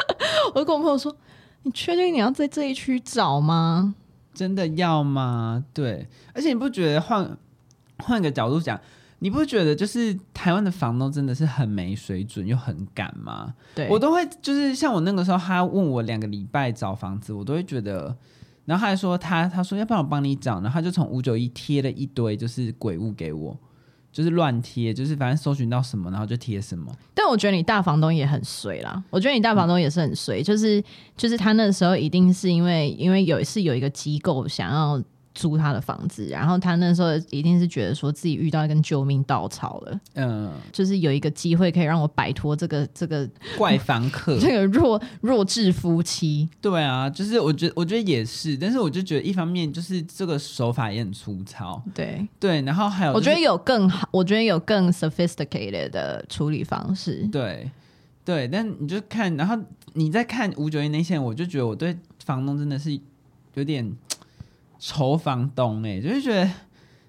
[0.54, 1.14] 我就跟我朋友说
[1.64, 3.94] ：“你确定你要在这一区找吗？
[4.32, 7.36] 真的要吗？”对，而且你不觉得换
[7.98, 8.80] 换个角度讲？
[9.20, 13.52] 你不觉得就是台湾的房东真的是很没水准又很赶吗？
[13.74, 18.16] 对，我都会就是像我那个时候，他问我两个礼拜找房子，我都会觉得，
[18.64, 23.58] 然后他还说他他说要不然我帮你找，然后他就从五九一贴了一堆就是鬼物给我，
[24.12, 26.92] 就是乱贴，就是反正搜寻到什么然后就贴什么。
[27.12, 30.80] 但我觉得你大房东也很衰啦，我觉得你大房东也是很衰，嗯、就是
[31.16, 35.02] 就是他那时候一定是因为因为有一次有一个机构想要。
[35.38, 46.48] 租他的房子，然后他那时候一定是觉得说自己遇到一根救命稻草了，嗯，就是有一个机会可以让我摆脱这个这个怪房客， 这个弱弱智夫妻。
[46.60, 57.70] 对啊，就是我觉得我觉得也是，但是我就觉得一方面就是这个手法也很粗糙，对对，然后还有、就是、我觉得有更好，我觉得有更 sophisticated 的处理方式，对
[58.24, 59.56] 对，但你就看，然后
[59.92, 62.98] 你在看五九一那些，我就觉得我对房东真的是
[63.54, 63.96] 有点。
[64.78, 66.48] 愁房东哎、欸，就是觉得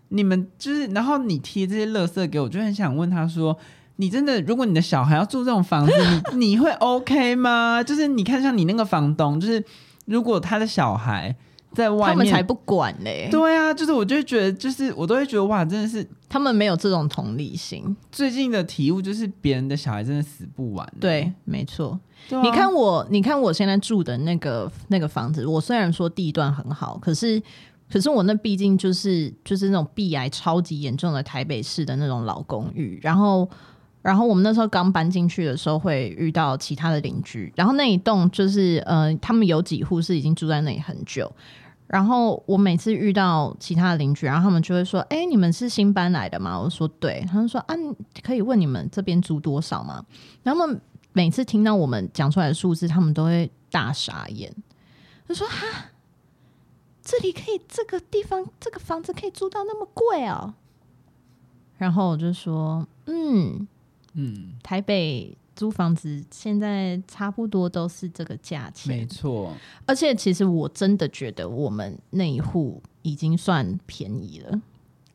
[0.10, 3.58] 你们就是，然后你贴这些垃圾给我，就很想问他说：
[3.98, 5.94] 你真的，如果你的小孩要住这种房子，
[6.34, 7.84] 你你会 OK 吗？
[7.84, 9.64] 就是你看像你那个房东，就是
[10.06, 11.36] 如果他的小孩
[11.74, 13.28] 在外面，他们才不管嘞。
[13.32, 17.96] 对啊，就是我就会觉得，就是我都会觉得哇，真的是他们没有这种同理心。
[18.12, 20.94] 最近的体悟就是，别人的小孩真的死不完。
[21.00, 22.00] 对，没错。
[22.32, 27.42] 啊、你看我，你看我现在住的那个那个房子，我虽然说地段很好，可是
[27.92, 33.50] 可是我那毕竟就是就是那种壁癌超级严重的台北市的那种老公寓，然后
[34.02, 41.32] 然后我们那时候刚搬进去的时候会遇到其他的邻居，然后那一栋就是呃他们有几户是已经住在那里很久，
[41.88, 47.76] 然后我每次遇到其他的邻居，然后他们就会说：“哎、你们是新搬来的吗？”我说：“对。”他们说：“啊，
[48.24, 50.06] 可以问你们这边租多少吗？”
[50.44, 50.68] 然后。
[51.12, 54.54] 每次听到我们讲出来的数字，他们都会大傻眼。
[55.28, 55.90] 他说：“哈，
[57.02, 60.54] 这里可以，这个地方，这个房子可以租到那么贵哦。”
[61.78, 63.68] 然后我就说：“嗯
[64.14, 69.54] 嗯，台北租房子现在差不多都是这个价钱，没错。
[69.86, 74.62] 而且其实我真的觉得我们那一户已经算便宜了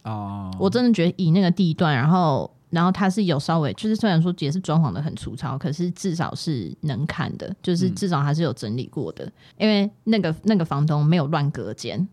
[0.05, 0.51] 哦。
[0.59, 2.51] 我真的觉得以那个地段，然后。
[2.70, 9.24] 然后它是有稍微，就是虽然说也是装潢的很粗糙，可是至少是能看的，就是至少还是有整理过的。
[9.24, 12.05] 嗯、因为那个那个房东没有乱隔间，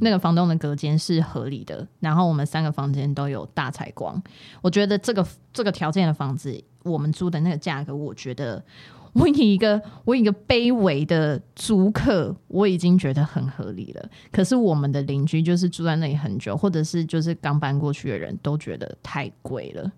[0.00, 1.86] 那个房东的隔间是合理的。
[2.00, 4.22] 然后我们三个房间都有大采光，
[4.62, 8.64] 我觉得这个这个条件的房子，我们租的那个价格，我觉得。
[9.12, 14.08] 我以一个 我以一个卑微的租客，我已经觉得很合理了。
[14.30, 19.90] 可是我们的邻居就是住在那里很久，或者是就是刚搬过去的人都觉得太贵了。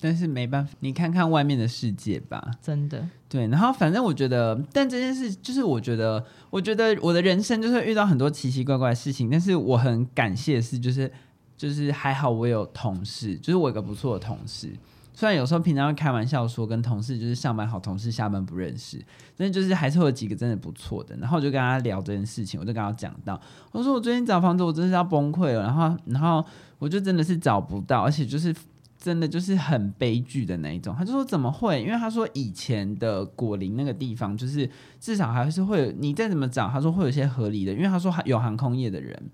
[0.00, 3.06] 但是没办法，你看看外面的世界吧，真的。
[3.28, 11.10] 对，然后反正我觉得，但这件事就是我觉得，我觉得我的人生就是遇到很多奇奇怪怪的事情，但是我很感谢的是，就是
[11.56, 14.72] 就是还好我有同事，就是我有个不错的同事。
[15.12, 19.04] 虽然有时候平常会开玩笑说跟同事就是上班好，同事下班不认识，
[19.36, 21.16] 但就是还是会有几个真的不错的。
[21.16, 23.38] 然后我就跟他聊这件事情，我就跟他讲到，
[23.72, 25.62] 我说我最近找房子，我真的是要崩溃了。
[25.62, 26.44] 然后，然后
[26.78, 28.54] 我就真的是找不到，而且就是
[28.98, 30.94] 真的就是很悲剧的那一种。
[30.94, 31.80] 他就说怎么会？
[31.80, 34.68] 因为他说以前的果林那个地方，就是
[35.00, 39.30] 至少还是会有你再怎么找，他说会有一些合理的，因为他说有航空业的人。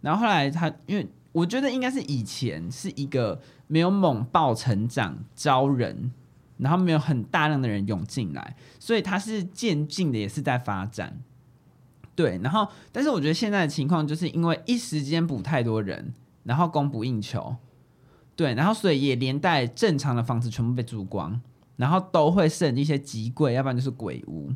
[0.00, 1.06] 然后后来他因为。
[1.32, 6.12] 我觉得应该是以前是一个没有猛爆成长招人，
[6.58, 11.22] 然后没有很大量的人涌进来，所以它是渐进的，也是在发展。
[12.14, 16.12] 对，然后但是我觉得现在的情况就是因为一时间补太多人，
[16.44, 17.56] 然后供不应求，
[18.34, 21.40] 对，然后所以也连带正常的房子全部被租光，
[21.76, 24.50] 然后都会剩一些极贵，要不然就是鬼屋，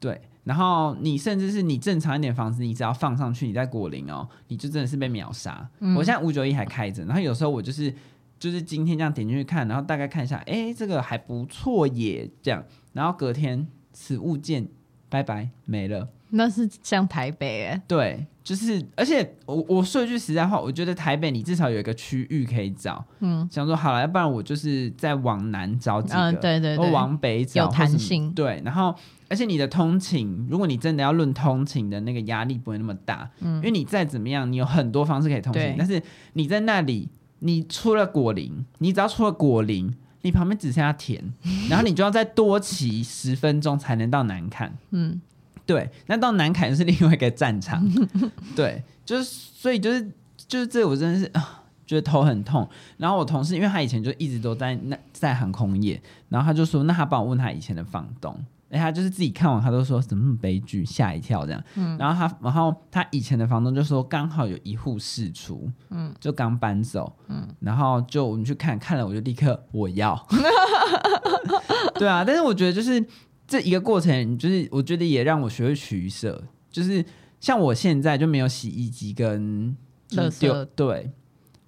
[0.00, 0.20] 对。
[0.44, 5.68] 然后你甚至是你正常一点房子，你只要放上去，你在果林哦，你就真的是被秒杀。
[5.80, 7.94] 嗯、我现在五九一还开着，然后有时候我就是
[8.38, 14.66] 就是今天这样点进去看，然后大概看一下，哎，这个还不错耶，这样，然后隔天此物件
[15.10, 16.08] 拜拜没了。
[16.30, 28.94] 那是像台北哎，对，就是而且我我说一句实在话，我觉得台北你至少有一个区域可以找，嗯，想说好了，要不然我就是再往南找几个，嗯、对对往北找，有弹性，对，然后。
[29.30, 35.74] 而且你的通勤，如果你真的要论通勤的那个压力不会那么大，嗯，因为你再怎么样，你有很多方式可以通勤。
[35.76, 36.02] 但是
[36.32, 37.10] 你在那里，
[37.40, 41.22] 你出了果林，你只要出了果林，你旁边只剩下田，
[41.68, 45.20] 然后你就要再多骑十分钟才能到南看，嗯，
[45.68, 47.86] 对，那到南坎是另外一个战场，
[48.56, 50.10] 对，就是所以就是
[50.48, 52.66] 就是这，我真的是啊，觉得头很痛。
[52.96, 56.00] 然后我同事，因为他以前就一直都在那在航空业，
[56.30, 58.34] 然后他就说，那他帮我问他以前的房东。
[58.70, 61.64] 哎，他就是自己看完，他都说怎么那么悲剧，吓一跳这样。
[61.74, 70.26] 嗯，然后他，然后他以前的房东就说，刚好有一户释出，嗯，就刚搬走，嗯，然后就我们去看看了，我就立刻我要。
[71.98, 73.02] 对啊，但是我觉得就是
[73.48, 77.04] 这一个过程，就是我觉得也让我学会取舍，就是
[77.40, 79.76] 像我现在就没有洗衣机跟
[80.10, 81.10] 垃圾，对。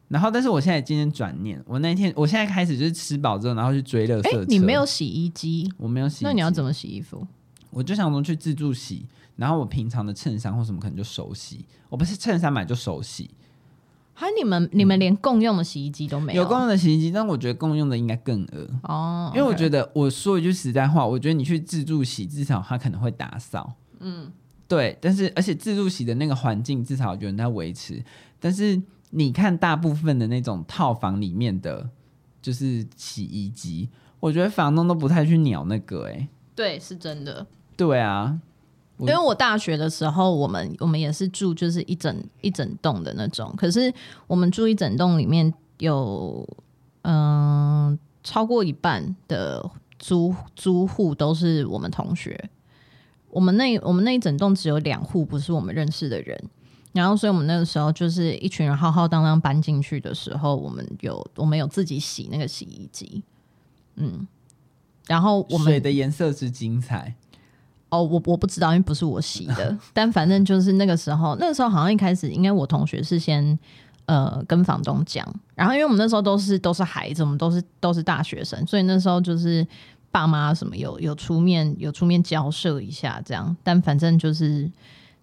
[0.09, 4.45] 然后，但是我现在今天转念，我那天，我现在开始就是吃饱之后，然后去追垃圾车。
[4.49, 5.73] 你没有洗衣机？
[5.77, 6.25] 我没有洗。
[6.25, 7.25] 那你要怎么洗衣服？
[7.71, 9.07] 我就想说去自助洗，
[9.37, 11.65] 然后我平常的衬衫或什么可能就手洗。
[11.89, 13.31] 我不是衬衫买就手洗。
[14.21, 16.43] 还你们你们连共用的洗衣机都没有？
[16.43, 19.33] 有共用的洗衣机，但我觉得共用的应该更恶哦。
[19.35, 23.73] 因为我觉得我说一句实在话，我觉得你去自助洗，至少它可能会打扫。
[24.01, 24.31] 嗯，
[24.69, 24.99] 对。
[25.01, 28.05] 但是而且自助洗的那个环境至少有人在维持，
[28.39, 28.83] 但是。
[29.13, 31.91] 你看，大部分的那种套房里面的，
[32.41, 33.89] 就是洗衣机，
[34.21, 37.45] 我觉得房东都不太去鸟那个、欸，哎，对，是真的。
[37.77, 38.39] 对啊，
[39.01, 43.93] 因为我大学的时候，我们我们也是住就是一整一整栋的那种，可是
[44.27, 46.47] 我们住一整栋里面有，
[47.03, 52.51] 嗯、呃，超过一半的租租户都是我们同学，
[53.31, 56.43] 我们那我们那一整栋只有两户不是我们认识的人。
[56.93, 63.23] 然后，所以我们那个时候就是一群人浩浩荡荡搬进去的时候，我们有我们有自己洗那个洗衣机，
[63.95, 64.27] 嗯，
[65.07, 67.15] 然后我们水的颜色之精彩
[67.91, 73.59] 哦，我我不知道，因为不是我洗的，但反正就是那个时候，那个时候好像一开始，应该我同学是先
[74.07, 79.67] 呃跟房东讲，然后因为我们那时候都是都是孩子，我们都是都是大学生，所以那时候就是
[80.11, 84.71] 爸妈什么有有出面有出面交涉一下这样，但反正就是。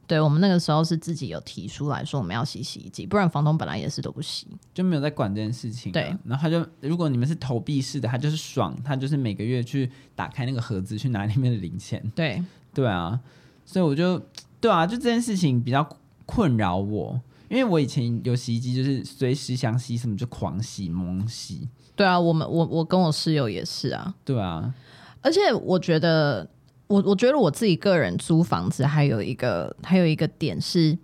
[0.07, 5.91] 对，我们那个时候是自己有提出来说我们要洗洗衣机，不然房东本来也是都不洗，就没有在管这件事情。
[5.91, 12.01] 对，然后他就如果你们是投币式的，他就是爽，他就是每个月去打开那个盒子去拿里面的零钱。
[12.15, 12.41] 对，
[12.73, 13.19] 对啊，
[13.65, 14.17] 所以我就
[14.61, 15.85] 对啊，就这件事情比较
[16.25, 21.67] 困扰我，因为我以前有洗衣机，就是随时想洗什么就狂洗猛洗。
[21.97, 24.15] 对啊，我们我我跟我室友也是啊。
[24.23, 24.73] 对啊，
[25.21, 26.49] 而且我觉得。
[26.87, 30.97] 我我觉得我自己个人租房子还有一个还有一个点是，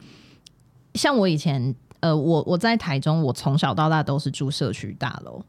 [0.95, 5.43] 像我以前呃，我我在台中，我从小到大都是住社区大楼，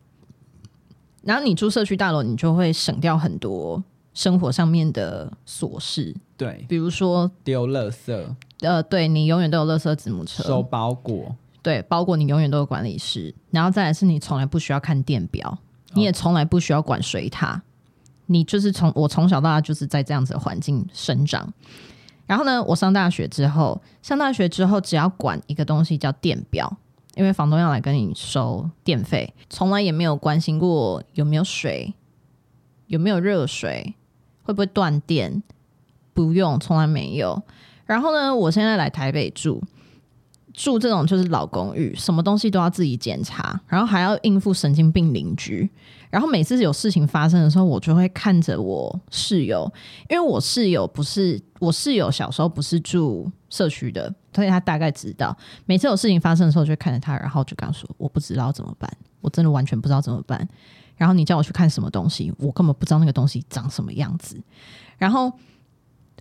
[1.23, 3.83] 然后你住社区大楼，你就会省掉很多
[4.13, 6.15] 生活上面的琐事。
[6.37, 8.27] 对，比如说丢垃圾，
[8.61, 13.33] 呃，对你永远都有垃圾子母车，收包裹，对，包裹你永远都有管理室。
[13.51, 15.57] 然后再来是你从来不需要看电表，
[15.93, 17.63] 你也从来不需要管水塔。
[18.27, 21.53] 你就是从我从小到大就是在这样子的环境生长。
[22.27, 26.75] 然后呢，我上大学之后，上大学之后只要管一个东西叫电表，
[27.17, 31.93] 因为房东要来跟你收电费，从来也没有关心过有没有水，
[32.87, 33.95] 有没有热水，
[34.43, 35.43] 会不会断电，
[36.15, 37.43] 不用，从来没有。
[37.85, 39.63] 然后呢，我现在来台北住。
[40.55, 45.69] 住这种就是老公寓，什么东西都要自己检查，然后还要应付神经病邻居。
[46.11, 49.71] 然后每次有事情发生的时候，我就会看着我室友，
[50.09, 55.37] 因为我室友不是我室友，小时候不是住社区的，所以他大概知道。
[55.67, 58.89] 每次有事情发生的时候，我就看着他，然后就跟他说：“我不知道怎么办，
[59.21, 60.49] 我真的完全不知道怎么办。”
[60.97, 64.41] 然后你叫我去看什么东西，我根本不知道那个东西长什么样子。
[64.97, 65.33] 然后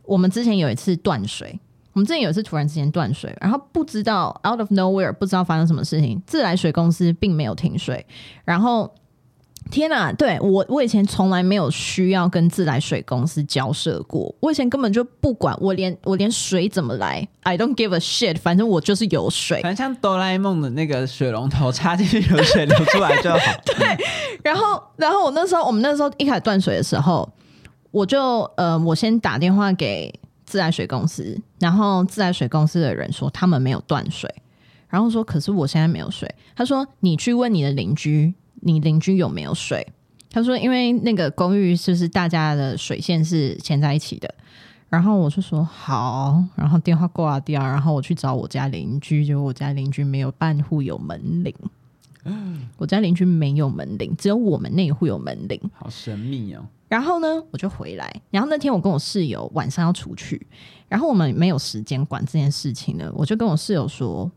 [0.04, 1.60] 我们之前有一次断水。
[1.94, 8.04] 我们之前有一次突然之间断水，然后不知道 out of nowhere 不知道发生什么事情，自来水公司并没有停水。
[8.44, 8.92] 然后
[9.70, 23.38] 天哪，对，我我以前从来没有需要跟自来水公司交涉过，我以前根本就不管，我连我连水怎么来，I don't give a shit，反正我就是有水，反正像哆啦 A 梦的那个水龙头插进去有水流出来就好。
[23.78, 23.98] 对，
[24.44, 27.32] 然后然后我那时候我们那时候一开始断水的时候，
[27.92, 30.12] 我就呃我先打电话给。
[30.46, 34.30] 自来水公司，然后自来水公司的人说他们没有断水，
[34.90, 36.30] 然后说可是我现在没有水。
[36.54, 39.88] 他说你去问你的邻居，你邻居有没有水？
[40.30, 44.36] 他说因为那个公寓就是大家的水线是牵在一起的。
[44.90, 51.56] 然后我就说好，然后电话挂掉，然后我去找我家邻居，结果我家邻居没有半户有门铃，
[52.78, 56.66] 我家邻居没有门铃，只有我们那一户有门铃，好神秘哦。
[56.88, 58.22] 然后呢，我就回来。
[58.30, 60.46] 然后那天我跟我室友晚上要出去，
[60.88, 63.12] 然后我们没有时间管这件事情呢。
[63.16, 64.30] 我就跟我室友说，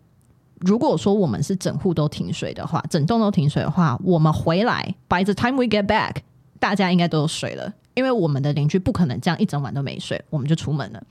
[0.61, 6.16] 如果说我们是整户都停水的话，整栋都停水的话，我们回来，by the time we get back，
[6.59, 11.03] 大家应该都有水了，因为我们的邻居不可能这样一整晚都没水，我们就出门了。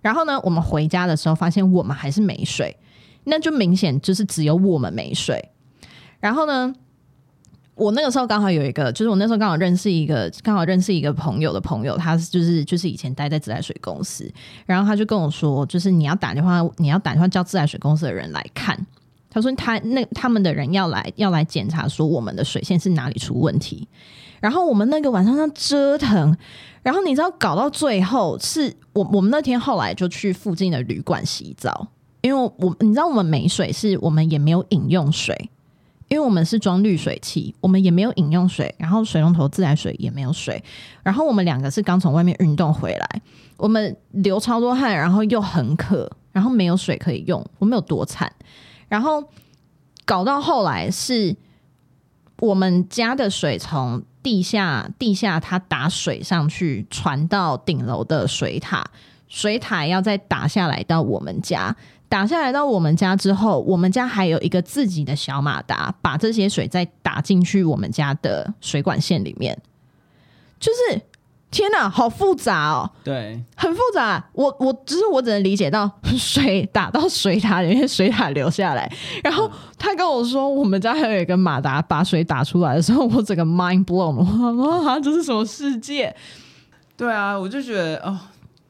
[0.00, 2.76] 然后呢，我们回家的时候发现我们还是没水，
[3.24, 5.50] 那就明显就是只有我们没水。
[6.20, 6.74] 然后呢，
[7.74, 14.30] 我那个时候刚好有一个，就是我那时候刚好认识一个，刚好认识一个朋友的朋友，他就是就是以前待在自来水公司，
[14.66, 18.78] 然后他就跟我说，就是你要打电话，你要打电话叫自来水公司的人来看。
[19.30, 23.86] 他说他那他们的人要来要来检查，说我们的水线是哪里出问题。
[24.40, 26.36] 然后我们那个晚上上折腾，
[26.82, 31.88] 然后你知道搞到最后是我我们那天后来就去附近的旅馆洗澡，
[32.22, 35.50] 因为我你知道我们没水，是我们也没有饮用水。
[36.08, 40.62] 因为我们是装滤水器，我们也没有饮用水，然后水龙头自来水也没有水，
[41.02, 43.22] 然后我们两个是刚从外面运动回来，
[43.56, 48.32] 我们流超多汗，然后又很渴，然后没有水可以用，我们有多惨？
[48.88, 49.22] 然后
[50.06, 51.36] 搞到后来是
[52.40, 58.82] 我们家的水从地下地下它打水上去，传到顶楼的水塔，
[59.28, 61.76] 水塔要再打下来到我们家。
[62.08, 69.56] 打下来到我们家之后，我们家还有一个自己的小马达，把这些水再打进去我们家的水管线里面。
[70.58, 71.00] 就是
[71.50, 72.90] 天哪，好复杂哦！
[73.04, 74.24] 对，很复杂。
[74.32, 78.90] 我我只是我只能理解到 水打到水塔里面，水塔流下来。
[79.22, 84.16] 然后他跟我说，我们家还有一个马达把水打出来的时候，我整个 mind blown，
[84.56, 86.14] 哇，这是什么世界？
[86.96, 88.18] 对啊，我就觉得哦。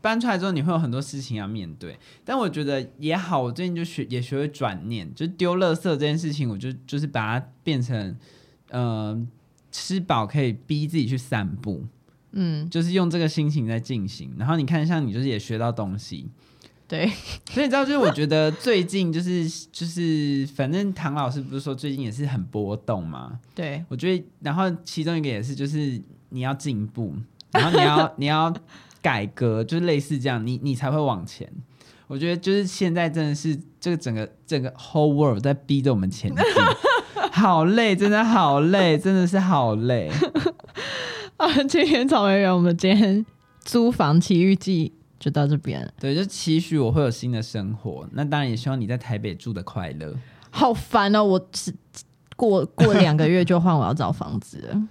[0.09, 1.95] 搬出来之后，你会有很多事情要面对，
[2.25, 3.43] 但我觉得也好。
[3.43, 8.17] 我最近就学也学会转念，就丢垃圾这件事情，我就就是把它变成，
[8.71, 9.27] 嗯、呃，
[9.71, 11.85] 吃饱可以逼自己去散步，
[12.33, 14.35] 嗯，就是用这个心情在进行。
[14.39, 16.27] 然后你看，像你就是也学到东西，
[16.87, 17.07] 对。
[17.53, 23.39] 所以你知道，就是我觉得最近就是就是，反正唐老师不是说最近也是很波动嘛？
[23.55, 26.01] 对，我觉得，然后其中一个也是，就是
[26.31, 27.15] 你要进步，
[27.51, 28.55] 然后你要你要。
[29.01, 31.51] 改革就是类似这样，你你才会往前。
[32.07, 36.45] 我觉得就是现在真的是这个整个整个 whole world 在逼着我们前进，
[37.31, 40.11] 好累，真的好累，真的是好累。
[41.37, 43.25] 啊，今天草莓园，我们今天
[43.61, 45.87] 租房奇遇记就到这边。
[46.01, 48.09] 对，就期许我会有新的生活。
[48.13, 50.15] 那当然也希望你在台北住的快乐。
[50.51, 51.75] 好烦哦，我只
[52.37, 54.83] 过过两个月就换我要找房子了。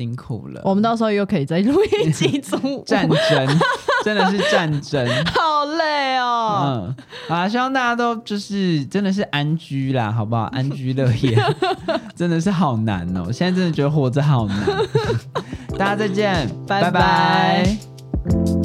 [0.00, 0.62] 辛苦了。
[0.64, 3.58] 我们到时候又可以再录一集中战争，
[4.02, 6.62] 真的是战争， 好累哦。
[6.64, 6.96] 嗯，
[7.28, 10.44] 好啦，希望大家都就是真的是安居啦，好不好？
[10.52, 11.38] 安居乐业，
[12.16, 13.30] 真的是好难哦。
[13.30, 14.58] 现在真的觉得活着好难。
[15.76, 16.90] 大家再见，拜拜。
[16.90, 18.59] 拜拜。